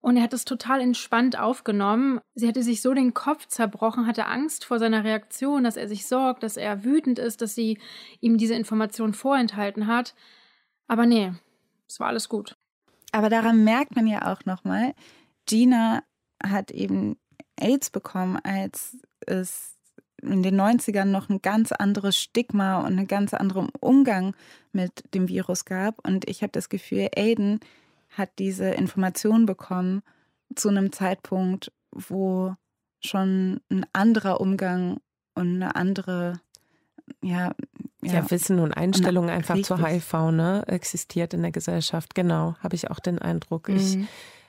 [0.00, 2.20] Und er hat es total entspannt aufgenommen.
[2.34, 6.06] Sie hatte sich so den Kopf zerbrochen, hatte Angst vor seiner Reaktion, dass er sich
[6.06, 7.78] sorgt, dass er wütend ist, dass sie
[8.20, 10.14] ihm diese Information vorenthalten hat.
[10.86, 11.32] Aber nee,
[11.88, 12.56] es war alles gut.
[13.12, 14.94] Aber daran merkt man ja auch nochmal,
[15.46, 16.02] Gina
[16.42, 17.16] hat eben
[17.58, 19.76] AIDS bekommen, als es
[20.22, 24.34] in den 90ern noch ein ganz anderes Stigma und einen ganz anderen Umgang
[24.72, 26.06] mit dem Virus gab.
[26.06, 27.60] Und ich habe das Gefühl, Aiden
[28.16, 30.02] hat diese Information bekommen
[30.54, 32.54] zu einem Zeitpunkt, wo
[33.00, 35.00] schon ein anderer Umgang
[35.34, 36.40] und eine andere
[37.22, 37.54] ja,
[38.02, 42.14] ja, ja Wissen und Einstellung einfach zu HIV ne, existiert in der Gesellschaft.
[42.14, 43.68] Genau, habe ich auch den Eindruck.
[43.68, 43.76] Mhm.
[43.76, 43.98] Ich,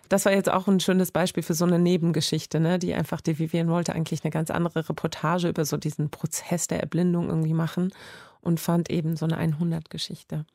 [0.09, 3.37] das war jetzt auch ein schönes Beispiel für so eine Nebengeschichte, ne, die einfach die
[3.37, 7.93] Vivian wollte eigentlich eine ganz andere Reportage über so diesen Prozess der Erblindung irgendwie machen
[8.41, 10.45] und fand eben so eine 100-Geschichte.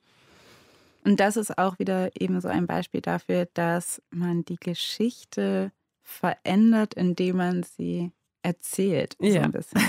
[1.05, 6.95] Und das ist auch wieder eben so ein Beispiel dafür, dass man die Geschichte verändert,
[6.95, 8.13] indem man sie
[8.43, 9.17] erzählt.
[9.19, 9.43] So ja.
[9.43, 9.81] ein bisschen.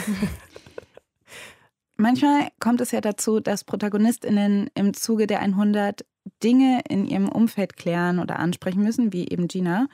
[1.95, 6.05] Manchmal kommt es ja dazu, dass ProtagonistInnen im Zuge der 100
[6.41, 9.87] Dinge in ihrem Umfeld klären oder ansprechen müssen, wie eben Gina.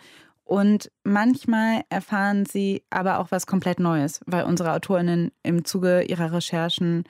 [0.43, 6.31] Und manchmal erfahren sie aber auch was komplett Neues, weil unsere AutorInnen im Zuge ihrer
[6.31, 7.03] Recherchen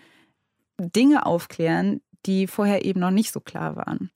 [0.77, 4.11] Dinge aufklären, die vorher eben noch nicht so klar waren.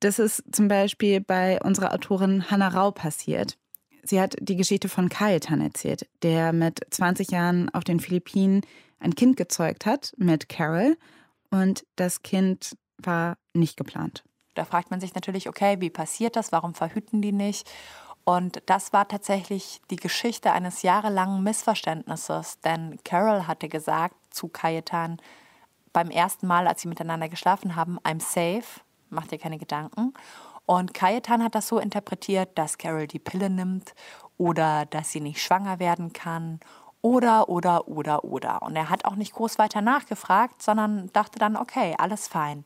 [0.00, 3.56] Das ist zum Beispiel bei unserer Autorin Hannah Rau passiert.
[4.02, 8.62] Sie hat die Geschichte von Kajetan erzählt, der mit 20 Jahren auf den Philippinen
[8.98, 10.96] ein Kind gezeugt hat mit Carol
[11.50, 14.24] und das Kind war nicht geplant.
[14.54, 16.52] Da fragt man sich natürlich, okay, wie passiert das?
[16.52, 17.70] Warum verhüten die nicht?
[18.24, 25.18] Und das war tatsächlich die Geschichte eines jahrelangen Missverständnisses, denn Carol hatte gesagt zu Kajetan,
[25.92, 30.14] beim ersten Mal, als sie miteinander geschlafen haben, I'm safe, mach dir keine Gedanken.
[30.64, 33.94] Und Kajetan hat das so interpretiert, dass Carol die Pille nimmt
[34.38, 36.60] oder dass sie nicht schwanger werden kann
[37.02, 38.62] oder, oder, oder, oder.
[38.62, 42.64] Und er hat auch nicht groß weiter nachgefragt, sondern dachte dann, okay, alles fein.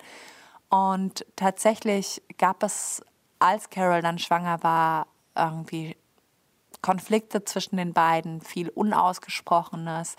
[0.69, 3.03] Und tatsächlich gab es,
[3.39, 5.97] als Carol dann schwanger war, irgendwie
[6.83, 10.17] Konflikte zwischen den beiden, viel Unausgesprochenes.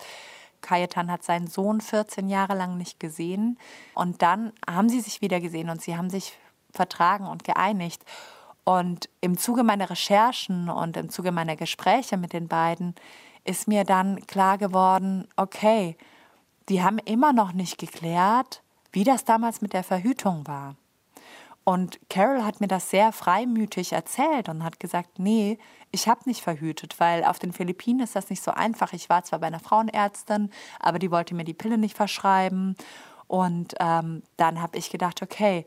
[0.60, 3.58] Kajetan hat seinen Sohn 14 Jahre lang nicht gesehen.
[3.94, 6.38] Und dann haben sie sich wieder gesehen und sie haben sich
[6.72, 8.04] vertragen und geeinigt.
[8.64, 12.94] Und im Zuge meiner Recherchen und im Zuge meiner Gespräche mit den beiden
[13.44, 15.96] ist mir dann klar geworden, okay,
[16.68, 20.76] die haben immer noch nicht geklärt, wie das damals mit der Verhütung war.
[21.68, 25.58] Und Carol hat mir das sehr freimütig erzählt und hat gesagt, nee,
[25.90, 28.94] ich habe nicht verhütet, weil auf den Philippinen ist das nicht so einfach.
[28.94, 30.48] Ich war zwar bei einer Frauenärztin,
[30.80, 32.74] aber die wollte mir die Pille nicht verschreiben.
[33.26, 35.66] Und ähm, dann habe ich gedacht, okay,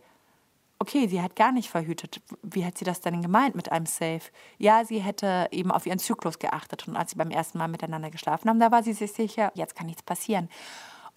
[0.80, 2.20] okay, sie hat gar nicht verhütet.
[2.42, 4.24] Wie hat sie das denn gemeint mit einem Safe?
[4.58, 6.88] Ja, sie hätte eben auf ihren Zyklus geachtet.
[6.88, 9.76] Und als sie beim ersten Mal miteinander geschlafen haben, da war sie sich sicher, jetzt
[9.76, 10.50] kann nichts passieren.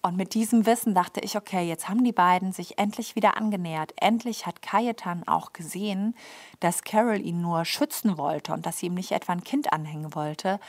[0.05, 3.95] Und mit diesem Wissen dachte ich, okay, jetzt haben die beiden sich endlich wieder angenähert.
[3.97, 6.15] Endlich hat Kajetan auch gesehen,
[6.61, 10.15] dass Carol ihn nur schützen wollte und dass sie ihm nicht etwa ein Kind anhängen
[10.15, 10.61] wollte.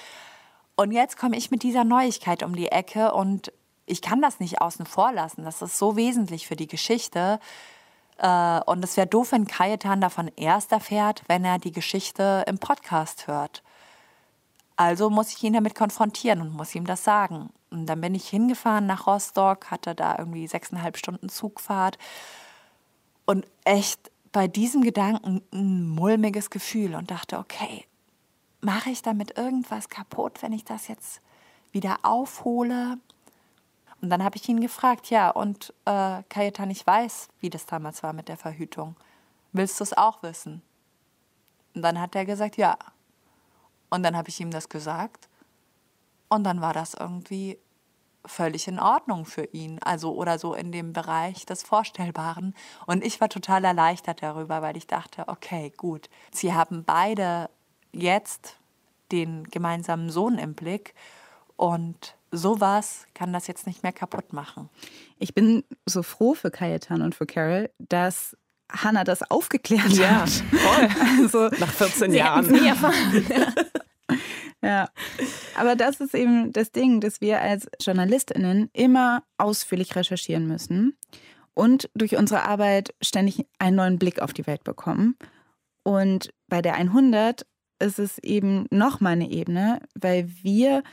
[0.78, 3.52] Und jetzt komme ich mit dieser Neuigkeit um die Ecke und
[3.86, 5.44] ich kann das nicht außen vor lassen.
[5.44, 7.42] Das ist so wesentlich für die Geschichte.
[8.18, 12.58] Äh, und es wäre doof, wenn Kajetan davon erst erfährt, wenn er die Geschichte im
[12.58, 13.64] Podcast hört.
[14.76, 17.50] Also muss ich ihn damit konfrontieren und muss ihm das sagen.
[17.70, 21.98] Und dann bin ich hingefahren nach Rostock, hatte da irgendwie sechseinhalb Stunden Zugfahrt
[23.26, 27.86] und echt bei diesem Gedanken ein mulmiges Gefühl und dachte, okay,
[28.62, 31.22] mache ich damit irgendwas kaputt, wenn ich das jetzt
[31.72, 32.98] wieder aufhole?
[34.02, 38.04] Und dann habe ich ihn gefragt, ja, und äh, Kajetan, ich weiß, wie das damals
[38.04, 38.96] war mit der Verhütung.
[39.54, 40.62] Willst du es auch wissen?
[41.74, 42.78] Und dann hat er gesagt, ja.
[43.96, 45.30] Und dann habe ich ihm das gesagt.
[46.28, 47.58] Und dann war das irgendwie
[48.26, 49.80] völlig in Ordnung für ihn.
[49.82, 52.54] Also oder so in dem Bereich des Vorstellbaren.
[52.88, 56.10] Und ich war total erleichtert darüber, weil ich dachte, okay, gut.
[56.32, 57.50] Sie haben beide
[57.94, 58.58] jetzt
[59.14, 60.94] den gemeinsamen Sohn im Blick.
[61.56, 64.70] Und sowas kann das jetzt nicht mehr kaputt machen.
[65.20, 68.36] Ich bin so froh für Kajetan und für Carol, dass
[68.70, 70.30] Hannah das aufgeklärt ja, hat.
[70.30, 70.90] Voll.
[71.24, 72.52] Also, Nach 14 Sie Jahren.
[72.52, 73.26] Nie erfahren.
[74.66, 74.90] ja.
[75.56, 80.98] Aber das ist eben das Ding, dass wir als JournalistInnen immer ausführlich recherchieren müssen
[81.54, 85.16] und durch unsere Arbeit ständig einen neuen Blick auf die Welt bekommen.
[85.84, 87.46] Und bei der 100
[87.80, 90.84] ist es eben nochmal eine Ebene, weil wir,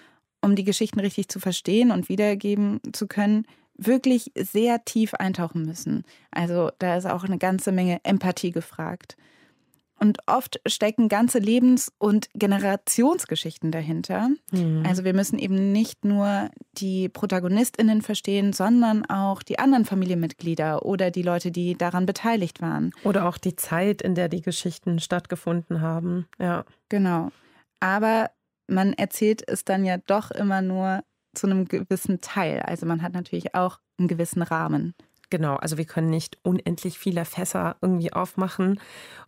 [0.43, 6.05] um die Geschichten richtig zu verstehen und wiedergeben zu können, wirklich sehr tief eintauchen müssen.
[6.31, 9.17] Also da ist auch eine ganze Menge Empathie gefragt.
[10.03, 14.31] Und oft stecken ganze Lebens- und Generationsgeschichten dahinter.
[14.51, 14.83] Mhm.
[14.85, 21.13] Also wir müssen eben nicht nur die Protagonistinnen verstehen, sondern auch die anderen Familienmitglieder oder
[21.13, 22.91] die Leute, die daran beteiligt waren.
[23.05, 26.27] Oder auch die Zeit, in der die Geschichten stattgefunden haben.
[26.41, 26.65] Ja.
[26.89, 27.31] Genau.
[27.79, 28.33] Aber
[28.67, 32.59] man erzählt es dann ja doch immer nur zu einem gewissen Teil.
[32.63, 34.95] Also man hat natürlich auch einen gewissen Rahmen.
[35.33, 38.79] Genau, also wir können nicht unendlich viele Fässer irgendwie aufmachen.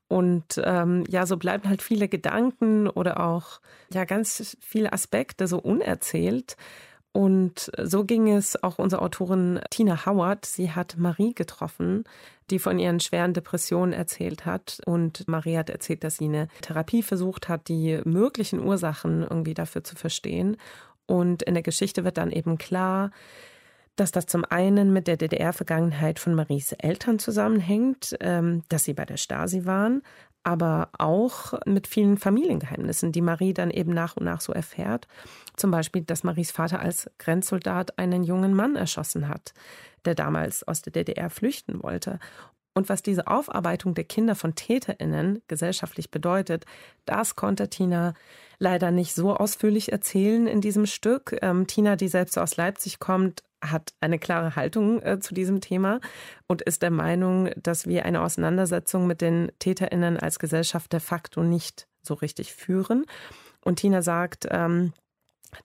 [0.07, 3.59] Und ähm, ja, so bleiben halt viele Gedanken oder auch
[3.91, 6.59] ja ganz viele Aspekte so unerzählt.
[7.13, 10.45] Und so ging es auch unserer Autorin Tina Howard.
[10.45, 12.05] Sie hat Marie getroffen,
[12.51, 14.83] die von ihren schweren Depressionen erzählt hat.
[14.85, 19.85] Und Marie hat erzählt, dass sie eine Therapie versucht hat, die möglichen Ursachen irgendwie dafür
[19.85, 20.59] zu verstehen.
[21.07, 23.11] Und in der Geschichte wird dann eben klar,
[23.97, 29.05] dass das zum einen mit der DDR-Vergangenheit von Maries Eltern zusammenhängt, ähm, dass sie bei
[29.05, 30.03] der Stasi waren,
[30.43, 35.09] aber auch mit vielen Familiengeheimnissen, die Marie dann eben nach und nach so erfährt.
[35.57, 39.55] Zum Beispiel, dass Maries Vater als Grenzsoldat einen jungen Mann erschossen hat,
[40.05, 42.19] der damals aus der DDR flüchten wollte.
[42.75, 46.67] Und was diese Aufarbeitung der Kinder von TäterInnen gesellschaftlich bedeutet,
[47.07, 48.15] das konnte Tina
[48.59, 51.39] leider nicht so ausführlich erzählen in diesem Stück.
[51.41, 56.01] Ähm, Tina, die selbst aus Leipzig kommt, hat eine klare Haltung äh, zu diesem Thema
[56.47, 61.43] und ist der Meinung, dass wir eine Auseinandersetzung mit den TäterInnen als Gesellschaft de facto
[61.43, 63.05] nicht so richtig führen.
[63.61, 64.93] Und Tina sagt, ähm,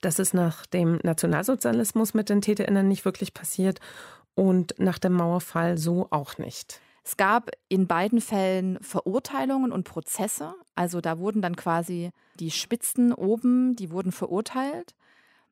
[0.00, 3.80] dass es nach dem Nationalsozialismus mit den TäterInnen nicht wirklich passiert
[4.34, 6.80] und nach dem Mauerfall so auch nicht.
[7.02, 10.54] Es gab in beiden Fällen Verurteilungen und Prozesse.
[10.74, 14.94] Also da wurden dann quasi die Spitzen oben, die wurden verurteilt.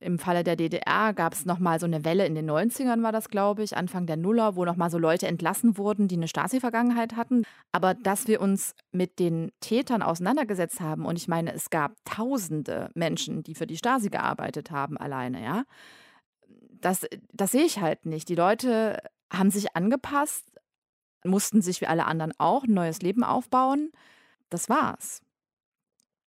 [0.01, 3.31] Im Falle der DDR gab es nochmal so eine Welle in den 90ern, war das,
[3.31, 7.43] glaube ich, Anfang der Nuller, wo nochmal so Leute entlassen wurden, die eine Stasi-Vergangenheit hatten.
[7.73, 12.91] Aber dass wir uns mit den Tätern auseinandergesetzt haben, und ich meine, es gab tausende
[12.95, 15.65] Menschen, die für die Stasi gearbeitet haben, alleine, ja,
[16.81, 18.29] das, das sehe ich halt nicht.
[18.29, 18.99] Die Leute
[19.33, 20.45] haben sich angepasst,
[21.25, 23.91] mussten sich wie alle anderen auch ein neues Leben aufbauen.
[24.49, 25.23] Das war's.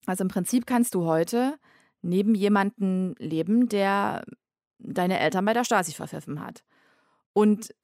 [0.06, 1.58] Also im Prinzip kannst du heute
[2.06, 4.24] neben jemanden leben, der
[4.78, 6.62] deine Eltern bei der Stasi verpfiffen hat.
[7.32, 7.74] Und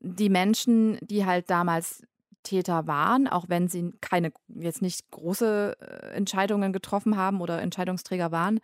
[0.00, 2.02] die Menschen, die halt damals
[2.42, 8.32] Täter waren, auch wenn sie keine jetzt nicht große äh, Entscheidungen getroffen haben oder Entscheidungsträger
[8.32, 8.60] waren,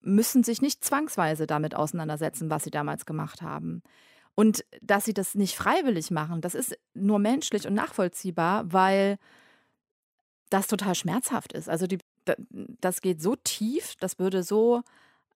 [0.00, 3.82] müssen sich nicht zwangsweise damit auseinandersetzen, was sie damals gemacht haben.
[4.34, 9.18] Und dass sie das nicht freiwillig machen, das ist nur menschlich und nachvollziehbar, weil
[10.50, 11.68] das total schmerzhaft ist.
[11.68, 11.98] Also die
[12.38, 14.82] das geht so tief, das würde so,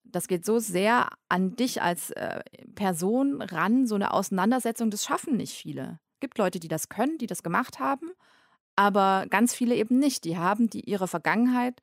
[0.04, 2.40] das geht so sehr an dich als äh,
[2.74, 5.98] Person ran, so eine Auseinandersetzung, das schaffen nicht viele.
[6.14, 8.10] Es gibt Leute, die das können, die das gemacht haben,
[8.76, 10.24] aber ganz viele eben nicht.
[10.24, 11.80] Die haben die ihre Vergangenheit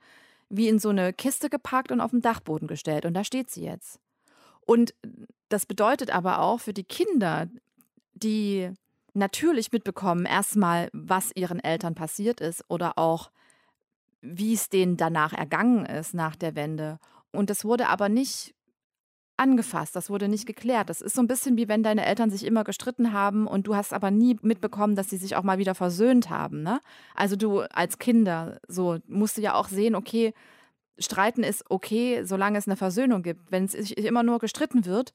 [0.50, 3.64] wie in so eine Kiste gepackt und auf den Dachboden gestellt und da steht sie
[3.64, 4.00] jetzt.
[4.62, 4.94] Und
[5.50, 7.48] das bedeutet aber auch für die Kinder,
[8.14, 8.72] die
[9.14, 13.32] natürlich mitbekommen, erstmal, was ihren Eltern passiert ist oder auch
[14.22, 17.00] wie es denen danach ergangen ist nach der Wende.
[17.32, 18.54] Und das wurde aber nicht
[19.38, 20.90] angefasst, das wurde nicht geklärt.
[20.90, 23.76] Das ist so ein bisschen wie wenn deine Eltern sich immer gestritten haben und du
[23.76, 26.62] hast aber nie mitbekommen, dass sie sich auch mal wieder versöhnt haben.
[26.62, 26.82] Ne?
[27.16, 30.34] Also du als Kinder so musst du ja auch sehen, okay,
[30.98, 33.52] Streiten ist okay, solange es eine Versöhnung gibt.
[33.52, 35.14] Wenn es immer nur gestritten wird,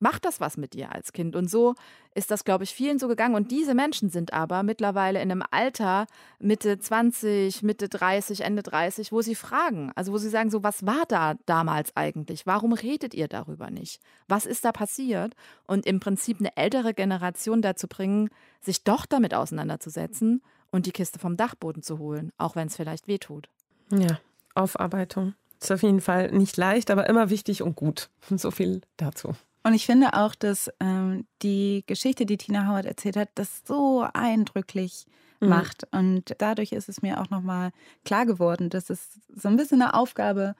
[0.00, 1.36] macht das was mit dir als Kind.
[1.36, 1.74] Und so
[2.14, 3.34] ist das, glaube ich, vielen so gegangen.
[3.34, 6.06] Und diese Menschen sind aber mittlerweile in einem Alter,
[6.38, 10.84] Mitte 20, Mitte 30, Ende 30, wo sie fragen, also wo sie sagen, so, was
[10.86, 12.46] war da damals eigentlich?
[12.46, 14.00] Warum redet ihr darüber nicht?
[14.26, 15.34] Was ist da passiert?
[15.66, 18.30] Und im Prinzip eine ältere Generation dazu bringen,
[18.60, 23.08] sich doch damit auseinanderzusetzen und die Kiste vom Dachboden zu holen, auch wenn es vielleicht
[23.08, 23.48] wehtut.
[23.90, 24.18] Ja,
[24.54, 25.34] Aufarbeitung.
[25.60, 28.10] Ist auf jeden Fall nicht leicht, aber immer wichtig und gut.
[28.36, 29.34] So viel dazu.
[29.68, 34.06] Und ich finde auch, dass ähm, die Geschichte, die Tina Howard erzählt hat, das so
[34.14, 35.04] eindrücklich
[35.40, 35.50] mhm.
[35.50, 35.86] macht.
[35.92, 39.92] Und dadurch ist es mir auch nochmal klar geworden, dass es so ein bisschen eine
[39.92, 40.54] Aufgabe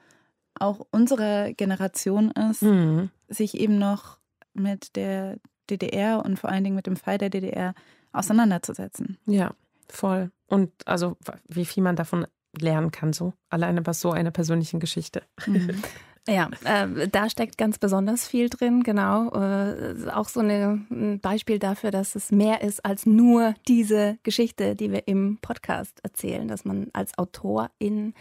[0.59, 3.09] auch unserer Generation ist, mhm.
[3.27, 4.19] sich eben noch
[4.53, 5.39] mit der
[5.71, 7.73] DDR und vor allen Dingen mit dem Fall der DDR
[8.11, 9.17] auseinanderzusetzen.
[9.25, 9.55] Ja,
[9.87, 10.29] voll.
[10.45, 15.23] Und also wie viel man davon lernen kann, so alleine bei so einer persönlichen Geschichte.
[15.47, 15.81] Mhm.
[16.29, 19.31] Ja, äh, da steckt ganz besonders viel drin, genau.
[19.31, 24.75] Äh, auch so eine, ein Beispiel dafür, dass es mehr ist als nur diese Geschichte,
[24.75, 28.13] die wir im Podcast erzählen, dass man als Autorin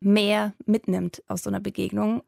[0.00, 2.22] mehr mitnimmt aus so einer Begegnung.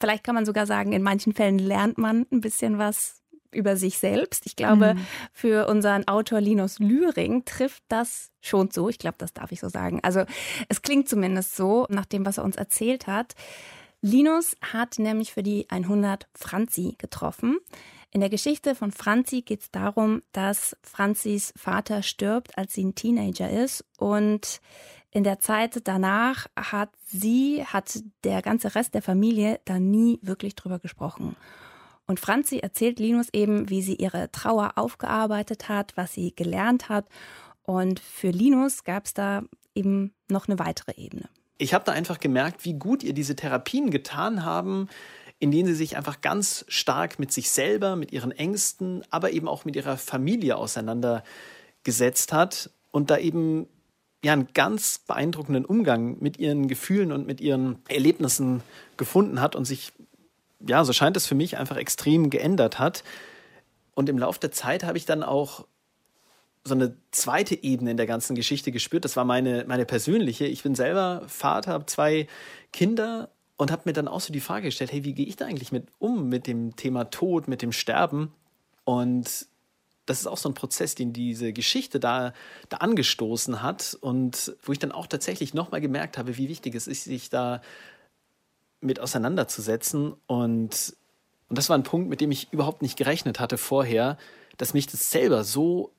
[0.00, 3.98] Vielleicht kann man sogar sagen, in manchen Fällen lernt man ein bisschen was über sich
[3.98, 4.46] selbst.
[4.46, 5.06] Ich glaube, mhm.
[5.32, 8.88] für unseren Autor Linus Lühring trifft das schon so.
[8.88, 10.00] Ich glaube, das darf ich so sagen.
[10.02, 10.24] Also
[10.68, 13.34] es klingt zumindest so, nach dem, was er uns erzählt hat.
[14.04, 17.58] Linus hat nämlich für die 100 Franzi getroffen.
[18.10, 22.96] In der Geschichte von Franzi geht es darum, dass Franzis Vater stirbt, als sie ein
[22.96, 23.84] Teenager ist.
[23.98, 24.60] Und
[25.12, 30.56] in der Zeit danach hat sie, hat der ganze Rest der Familie da nie wirklich
[30.56, 31.36] drüber gesprochen.
[32.08, 37.08] Und Franzi erzählt Linus eben, wie sie ihre Trauer aufgearbeitet hat, was sie gelernt hat.
[37.62, 39.44] Und für Linus gab es da
[39.76, 41.28] eben noch eine weitere Ebene
[41.62, 44.88] ich habe da einfach gemerkt, wie gut ihr diese Therapien getan haben,
[45.38, 49.48] in denen sie sich einfach ganz stark mit sich selber, mit ihren Ängsten, aber eben
[49.48, 53.66] auch mit ihrer Familie auseinandergesetzt hat und da eben
[54.24, 58.62] ja einen ganz beeindruckenden Umgang mit ihren Gefühlen und mit ihren Erlebnissen
[58.96, 59.92] gefunden hat und sich
[60.66, 63.02] ja, so scheint es für mich einfach extrem geändert hat.
[63.94, 65.66] Und im Laufe der Zeit habe ich dann auch
[66.64, 69.04] so eine zweite Ebene in der ganzen Geschichte gespürt.
[69.04, 70.46] Das war meine, meine persönliche.
[70.46, 72.28] Ich bin selber Vater, habe zwei
[72.72, 75.46] Kinder und habe mir dann auch so die Frage gestellt, hey, wie gehe ich da
[75.46, 78.32] eigentlich mit um mit dem Thema Tod, mit dem Sterben?
[78.84, 79.46] Und
[80.06, 82.32] das ist auch so ein Prozess, den diese Geschichte da,
[82.68, 86.86] da angestoßen hat und wo ich dann auch tatsächlich nochmal gemerkt habe, wie wichtig es
[86.86, 87.60] ist, sich da
[88.80, 90.14] mit auseinanderzusetzen.
[90.26, 90.96] Und,
[91.48, 94.16] und das war ein Punkt, mit dem ich überhaupt nicht gerechnet hatte vorher,
[94.56, 95.92] dass mich das selber so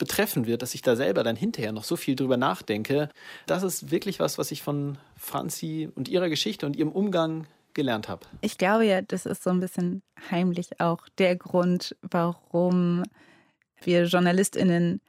[0.00, 3.10] betreffen wird, dass ich da selber dann hinterher noch so viel drüber nachdenke.
[3.46, 8.08] Das ist wirklich was, was ich von Franzi und ihrer Geschichte und ihrem Umgang gelernt
[8.08, 8.26] habe.
[8.40, 13.04] Ich glaube ja, das ist so ein bisschen heimlich auch der Grund, warum
[13.82, 15.00] wir JournalistInnen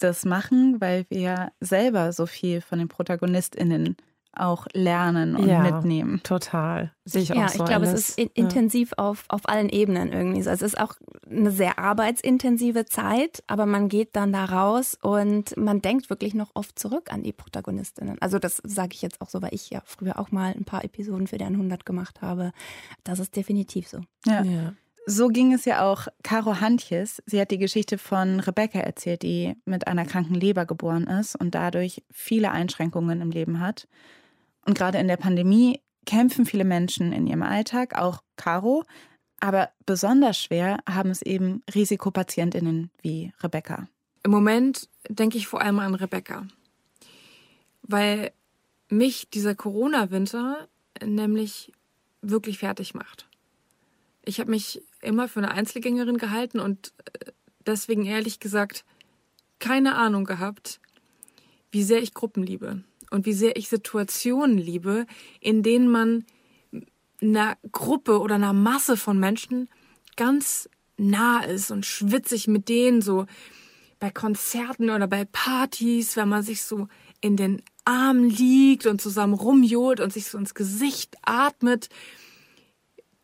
[0.00, 3.96] das machen, weil wir selber so viel von den ProtagonistInnen
[4.32, 6.20] auch lernen und ja, mitnehmen.
[6.22, 6.92] Total.
[7.04, 7.64] Sehe ich ja, auch so.
[7.64, 7.92] Ich glaube, alles.
[7.92, 10.38] es ist in, intensiv auf, auf allen Ebenen irgendwie.
[10.38, 10.94] Also es ist auch
[11.28, 16.50] eine sehr arbeitsintensive Zeit, aber man geht dann da raus und man denkt wirklich noch
[16.54, 18.18] oft zurück an die Protagonistinnen.
[18.20, 20.84] Also das sage ich jetzt auch so, weil ich ja früher auch mal ein paar
[20.84, 22.52] Episoden für den 100 gemacht habe.
[23.04, 24.00] Das ist definitiv so.
[24.26, 24.42] ja.
[24.42, 24.72] ja.
[25.06, 27.22] So ging es ja auch Caro Hantjes.
[27.26, 31.54] Sie hat die Geschichte von Rebecca erzählt, die mit einer kranken Leber geboren ist und
[31.54, 33.88] dadurch viele Einschränkungen im Leben hat.
[34.66, 38.84] Und gerade in der Pandemie kämpfen viele Menschen in ihrem Alltag, auch Caro.
[39.40, 43.88] Aber besonders schwer haben es eben Risikopatientinnen wie Rebecca.
[44.22, 46.46] Im Moment denke ich vor allem an Rebecca,
[47.82, 48.32] weil
[48.90, 50.68] mich dieser Corona-Winter
[51.02, 51.72] nämlich
[52.20, 53.28] wirklich fertig macht.
[54.22, 57.32] Ich habe mich immer für eine Einzelgängerin gehalten und äh,
[57.64, 58.84] deswegen ehrlich gesagt
[59.58, 60.80] keine Ahnung gehabt,
[61.70, 65.06] wie sehr ich Gruppen liebe und wie sehr ich Situationen liebe,
[65.40, 66.24] in denen man
[67.20, 69.68] einer Gruppe oder einer Masse von Menschen
[70.16, 73.26] ganz nah ist und schwitzig mit denen so
[73.98, 76.88] bei Konzerten oder bei Partys, wenn man sich so
[77.20, 81.88] in den Armen liegt und zusammen rumjohlt und sich so ins Gesicht atmet.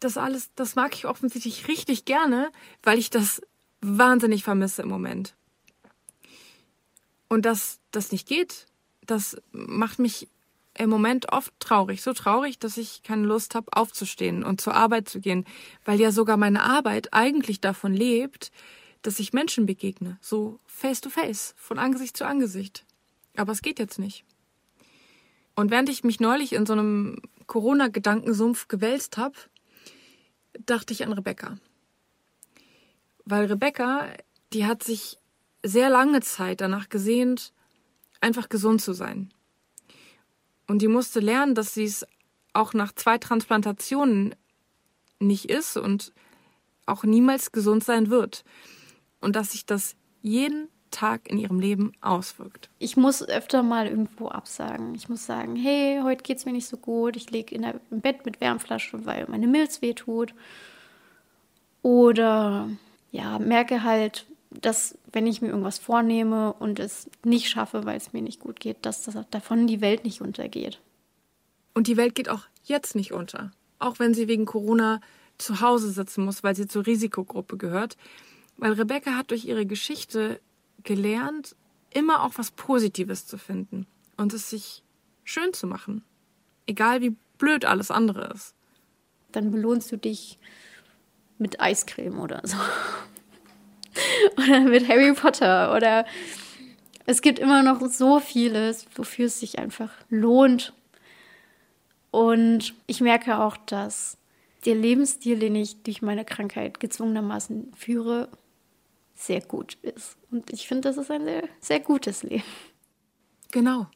[0.00, 2.50] Das alles, das mag ich offensichtlich richtig gerne,
[2.82, 3.40] weil ich das
[3.80, 5.34] wahnsinnig vermisse im Moment.
[7.28, 8.66] Und dass das nicht geht,
[9.06, 10.28] das macht mich
[10.78, 12.02] im Moment oft traurig.
[12.02, 15.44] So traurig, dass ich keine Lust habe, aufzustehen und zur Arbeit zu gehen,
[15.84, 18.52] weil ja sogar meine Arbeit eigentlich davon lebt,
[19.02, 22.84] dass ich Menschen begegne, so face to face, von Angesicht zu Angesicht.
[23.36, 24.24] Aber es geht jetzt nicht.
[25.54, 29.36] Und während ich mich neulich in so einem Corona-Gedankensumpf gewälzt habe,
[30.66, 31.58] dachte ich an Rebecca.
[33.24, 34.08] Weil Rebecca,
[34.52, 35.18] die hat sich
[35.62, 37.52] sehr lange Zeit danach gesehnt,
[38.26, 39.32] einfach gesund zu sein.
[40.66, 42.04] Und die musste lernen, dass sie es
[42.52, 44.34] auch nach zwei Transplantationen
[45.20, 46.12] nicht ist und
[46.86, 48.44] auch niemals gesund sein wird.
[49.20, 52.68] Und dass sich das jeden Tag in ihrem Leben auswirkt.
[52.78, 54.94] Ich muss öfter mal irgendwo absagen.
[54.94, 57.16] Ich muss sagen, hey, heute geht es mir nicht so gut.
[57.16, 60.34] Ich liege im Bett mit Wärmflasche, weil meine Milz wehtut.
[61.82, 62.68] Oder
[63.12, 64.26] ja, merke halt,
[64.62, 68.60] dass wenn ich mir irgendwas vornehme und es nicht schaffe, weil es mir nicht gut
[68.60, 70.80] geht, dass das, davon die Welt nicht untergeht.
[71.74, 73.52] Und die Welt geht auch jetzt nicht unter.
[73.78, 75.00] Auch wenn sie wegen Corona
[75.38, 77.96] zu Hause sitzen muss, weil sie zur Risikogruppe gehört.
[78.56, 80.40] Weil Rebecca hat durch ihre Geschichte
[80.82, 81.54] gelernt,
[81.92, 83.86] immer auch was Positives zu finden
[84.16, 84.82] und es sich
[85.24, 86.02] schön zu machen.
[86.66, 88.54] Egal wie blöd alles andere ist.
[89.32, 90.38] Dann belohnst du dich
[91.38, 92.56] mit Eiscreme oder so.
[94.36, 96.06] oder mit Harry Potter oder
[97.06, 100.72] es gibt immer noch so vieles, wofür es sich einfach lohnt.
[102.10, 104.18] Und ich merke auch, dass
[104.64, 108.28] der Lebensstil, den ich durch meine Krankheit gezwungenermaßen führe,
[109.14, 110.16] sehr gut ist.
[110.30, 112.42] Und ich finde, das ist ein sehr, sehr gutes Leben.
[113.52, 113.86] Genau.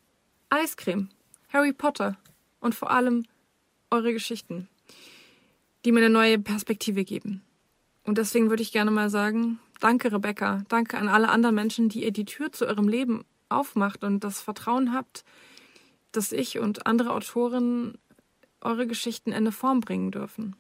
[0.49, 1.09] Eiscreme,
[1.53, 2.17] Harry Potter
[2.61, 3.25] und vor allem
[3.91, 4.69] eure Geschichten,
[5.85, 7.43] die mir eine neue Perspektive geben.
[8.05, 12.05] Und deswegen würde ich gerne mal sagen, danke Rebecca, danke an alle anderen Menschen, die
[12.05, 15.25] ihr die Tür zu eurem Leben aufmacht und das Vertrauen habt,
[16.13, 17.99] dass ich und andere Autoren
[18.61, 20.57] eure Geschichten in eine Form bringen dürfen.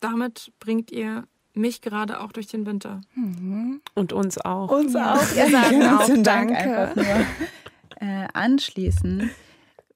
[0.00, 1.24] Damit bringt ihr
[1.54, 3.00] mich gerade auch durch den Winter.
[3.14, 3.80] Mhm.
[3.94, 4.70] Und uns auch.
[4.70, 5.14] Uns ja.
[5.14, 5.34] auch.
[5.34, 6.56] Wir sagen auch Dank Danke.
[6.56, 7.26] einfach nur
[8.00, 9.30] äh, anschließen,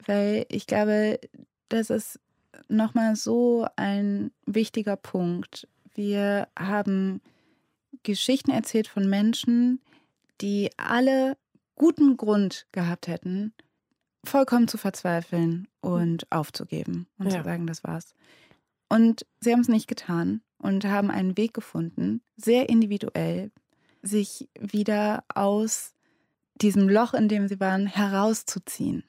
[0.07, 1.21] weil ich glaube,
[1.69, 2.19] das ist
[2.69, 5.69] nochmal so ein wichtiger Punkt.
[5.95, 7.21] Wir haben
[8.03, 9.81] Geschichten erzählt von Menschen,
[10.41, 11.37] die alle
[11.75, 13.53] guten Grund gehabt hätten,
[14.25, 17.39] vollkommen zu verzweifeln und aufzugeben und ja.
[17.39, 18.15] zu sagen, das war's.
[18.89, 23.51] Und sie haben es nicht getan und haben einen Weg gefunden, sehr individuell,
[24.03, 25.95] sich wieder aus
[26.57, 29.05] diesem Loch, in dem sie waren, herauszuziehen.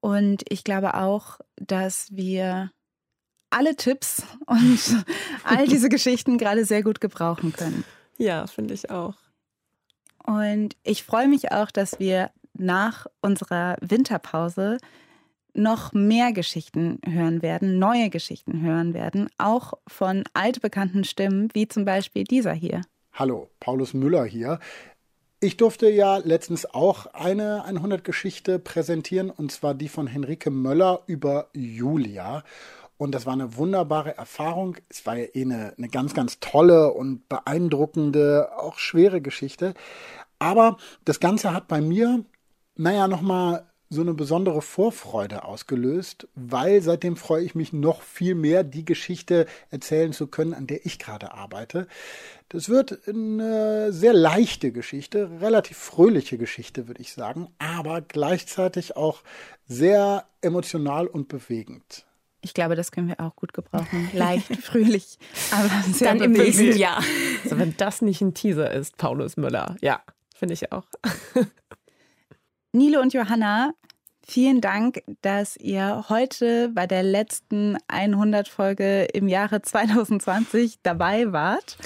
[0.00, 2.70] Und ich glaube auch, dass wir
[3.56, 5.04] alle Tipps und
[5.44, 7.84] all diese Geschichten gerade sehr gut gebrauchen können.
[8.18, 9.14] Ja, finde ich auch.
[10.24, 14.78] Und ich freue mich auch, dass wir nach unserer Winterpause
[15.54, 21.86] noch mehr Geschichten hören werden, neue Geschichten hören werden, auch von altbekannten Stimmen, wie zum
[21.86, 22.82] Beispiel dieser hier.
[23.12, 24.58] Hallo, Paulus Müller hier.
[25.40, 31.48] Ich durfte ja letztens auch eine 100-Geschichte präsentieren, und zwar die von Henrike Möller über
[31.54, 32.42] Julia.
[32.98, 34.76] Und das war eine wunderbare Erfahrung.
[34.88, 39.74] Es war ja eh eine, eine ganz, ganz tolle und beeindruckende, auch schwere Geschichte.
[40.38, 42.24] Aber das Ganze hat bei mir,
[42.76, 48.64] naja, nochmal so eine besondere Vorfreude ausgelöst, weil seitdem freue ich mich noch viel mehr,
[48.64, 51.86] die Geschichte erzählen zu können, an der ich gerade arbeite.
[52.48, 59.22] Das wird eine sehr leichte Geschichte, relativ fröhliche Geschichte, würde ich sagen, aber gleichzeitig auch
[59.68, 62.05] sehr emotional und bewegend.
[62.46, 64.08] Ich glaube, das können wir auch gut gebrauchen.
[64.12, 65.18] Leicht, fröhlich,
[65.50, 65.68] aber
[65.98, 67.02] Dann im nächsten Jahr.
[67.42, 69.74] Also wenn das nicht ein Teaser ist, Paulus Müller.
[69.80, 70.00] Ja,
[70.32, 70.84] finde ich auch.
[72.72, 73.72] Nile und Johanna,
[74.24, 81.78] vielen Dank, dass ihr heute bei der letzten 100-Folge im Jahre 2020 dabei wart.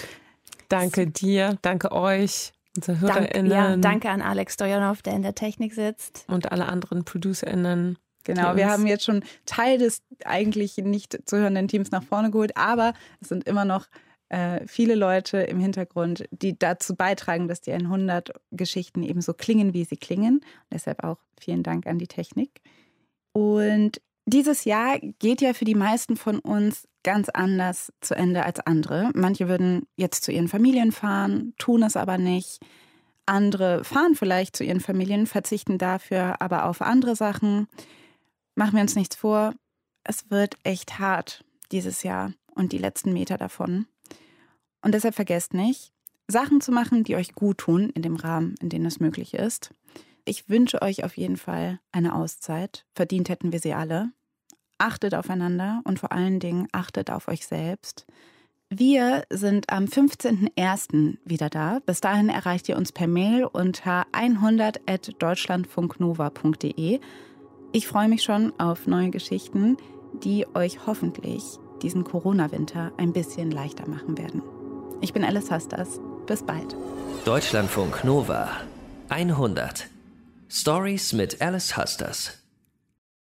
[0.69, 3.49] Danke dir, danke euch, unsere HörerInnen.
[3.49, 6.27] Dank, ja, danke an Alex Stojanov, der in der Technik sitzt.
[6.29, 7.97] Und alle anderen ProducerInnen.
[8.25, 12.57] Genau, wir haben jetzt schon Teil des eigentlich nicht zu hörenden Teams nach vorne geholt,
[12.57, 13.87] aber es sind immer noch
[14.29, 19.75] äh, viele Leute im Hintergrund, die dazu beitragen, dass die 100 Geschichten eben so klingen,
[19.75, 20.41] wie sie klingen.
[20.73, 22.61] Deshalb auch vielen Dank an die Technik.
[23.33, 28.61] Und dieses Jahr geht ja für die meisten von uns ganz anders zu Ende als
[28.61, 29.11] andere.
[29.15, 32.61] Manche würden jetzt zu ihren Familien fahren, tun es aber nicht.
[33.27, 37.69] Andere fahren vielleicht zu ihren Familien, verzichten dafür aber auf andere Sachen.
[38.61, 39.55] Machen wir uns nichts vor,
[40.05, 43.87] es wird echt hart dieses Jahr und die letzten Meter davon.
[44.83, 45.95] Und deshalb vergesst nicht,
[46.29, 49.71] Sachen zu machen, die euch gut tun, in dem Rahmen, in dem es möglich ist.
[50.27, 52.85] Ich wünsche euch auf jeden Fall eine Auszeit.
[52.95, 54.13] Verdient hätten wir sie alle.
[54.77, 58.05] Achtet aufeinander und vor allen Dingen achtet auf euch selbst.
[58.69, 61.17] Wir sind am 15.01.
[61.25, 61.79] wieder da.
[61.87, 67.01] Bis dahin erreicht ihr uns per Mail unter 100.deutschlandfunknova.de.
[67.73, 69.77] Ich freue mich schon auf neue Geschichten,
[70.25, 71.45] die euch hoffentlich
[71.83, 74.43] diesen Corona-Winter ein bisschen leichter machen werden.
[75.01, 76.01] Ich bin Alice Hastas.
[76.27, 76.77] Bis bald.
[77.25, 78.51] Deutschlandfunk Nova
[79.09, 79.87] 100
[80.49, 82.40] Stories mit Alice Hastas.